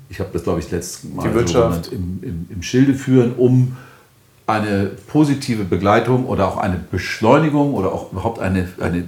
[0.09, 1.85] ich habe das glaube ich letztes Mal die Wirtschaft.
[1.85, 3.75] So im, im, im Schilde führen, um
[4.47, 9.03] eine positive Begleitung oder auch eine Beschleunigung oder auch überhaupt eine, eine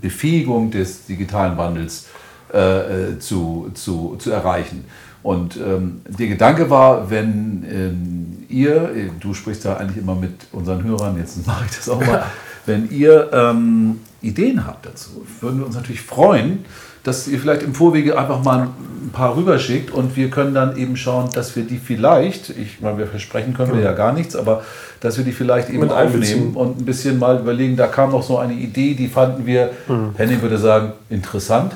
[0.00, 2.21] Befähigung des digitalen Wandels zu
[2.52, 4.84] äh, zu, zu, zu erreichen.
[5.22, 8.90] Und ähm, der Gedanke war, wenn ähm, ihr,
[9.20, 12.24] du sprichst da eigentlich immer mit unseren Hörern, jetzt mache ich das auch mal,
[12.66, 16.64] wenn ihr ähm, Ideen habt dazu, würden wir uns natürlich freuen,
[17.04, 18.68] dass ihr vielleicht im Vorwege einfach mal
[19.04, 22.98] ein paar rüberschickt und wir können dann eben schauen, dass wir die vielleicht, ich meine,
[22.98, 24.62] wir versprechen können wir ja gar nichts, aber
[25.00, 28.22] dass wir die vielleicht eben Mit aufnehmen und ein bisschen mal überlegen, da kam noch
[28.22, 30.10] so eine Idee, die fanden wir, mhm.
[30.16, 31.72] Henning würde sagen, interessant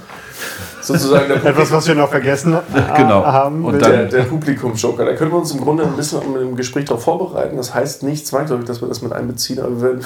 [0.86, 2.56] sozusagen der Etwas, was wir noch vergessen
[2.96, 3.24] genau.
[3.24, 3.64] haben.
[3.64, 5.04] Und dann, der, der Publikumsjoker.
[5.04, 7.56] Da können wir uns im Grunde ein bisschen im Gespräch darauf vorbereiten.
[7.56, 9.98] Das heißt nicht zwangsläufig, dass wir das mit einbeziehen, aber wir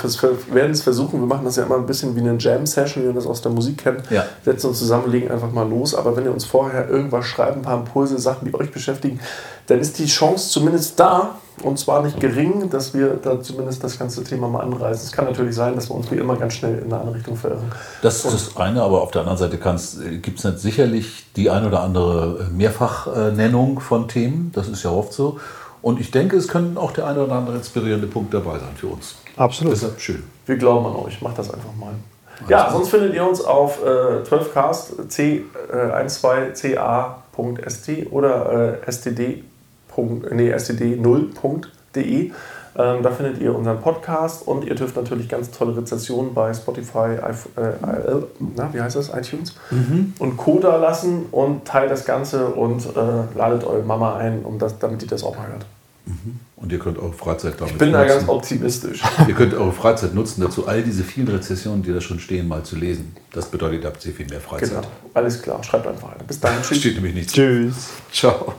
[0.53, 1.21] werden es versuchen.
[1.21, 3.53] Wir machen das ja immer ein bisschen wie eine Jam-Session, wie man das aus der
[3.53, 4.11] Musik kennt.
[4.11, 4.25] Ja.
[4.45, 5.95] Setzen uns zusammen, legen einfach mal los.
[5.95, 9.21] Aber wenn ihr uns vorher irgendwas schreibt, ein paar Impulse, Sachen, die euch beschäftigen,
[9.71, 13.97] dann ist die Chance zumindest da, und zwar nicht gering, dass wir da zumindest das
[13.97, 15.07] ganze Thema mal anreißen.
[15.07, 17.37] Es kann natürlich sein, dass wir uns wie immer ganz schnell in eine andere Richtung
[17.37, 17.71] verirren.
[18.03, 19.59] Das ist das eine, aber auf der anderen Seite
[20.19, 24.51] gibt es sicherlich die ein oder andere Mehrfachnennung von Themen.
[24.55, 25.39] Das ist ja oft so.
[25.83, 28.89] Und ich denke, es können auch der eine oder andere inspirierende Punkt dabei sein für
[28.89, 29.15] uns.
[29.37, 29.73] Absolut.
[29.73, 30.25] Deshalb schön.
[30.47, 31.23] Wir glauben an euch.
[31.23, 31.93] Macht das einfach mal.
[32.49, 39.45] Ja, sonst findet ihr uns auf äh, 12cast c12ca.st äh, oder äh, std.
[40.33, 41.31] Nee, std 0.
[42.77, 47.17] Ähm, da findet ihr unseren Podcast und ihr dürft natürlich ganz tolle Rezessionen bei Spotify,
[47.57, 47.73] äh,
[48.57, 50.15] na, wie heißt das, iTunes mhm.
[50.21, 50.61] und Co.
[50.61, 55.03] da lassen und teilt das Ganze und äh, ladet eure Mama ein, um das, damit
[55.03, 55.67] die das auch mal hört.
[56.07, 56.39] Mhm.
[56.57, 58.07] Und ihr könnt eure Freizeit damit Ich bin nutzen.
[58.07, 59.03] da ganz optimistisch.
[59.29, 62.63] Ihr könnt eure Freizeit nutzen, dazu all diese vielen Rezessionen, die da schon stehen, mal
[62.63, 63.15] zu lesen.
[63.33, 64.69] Das bedeutet, ihr habt sehr viel mehr Freizeit.
[64.69, 64.83] Genau,
[65.15, 65.63] alles klar.
[65.65, 66.27] Schreibt einfach ein.
[66.27, 66.55] Bis dann.
[66.63, 66.79] Tschüss.
[66.79, 67.33] Steht nämlich nichts.
[67.33, 67.89] Tschüss.
[68.13, 68.55] Ciao.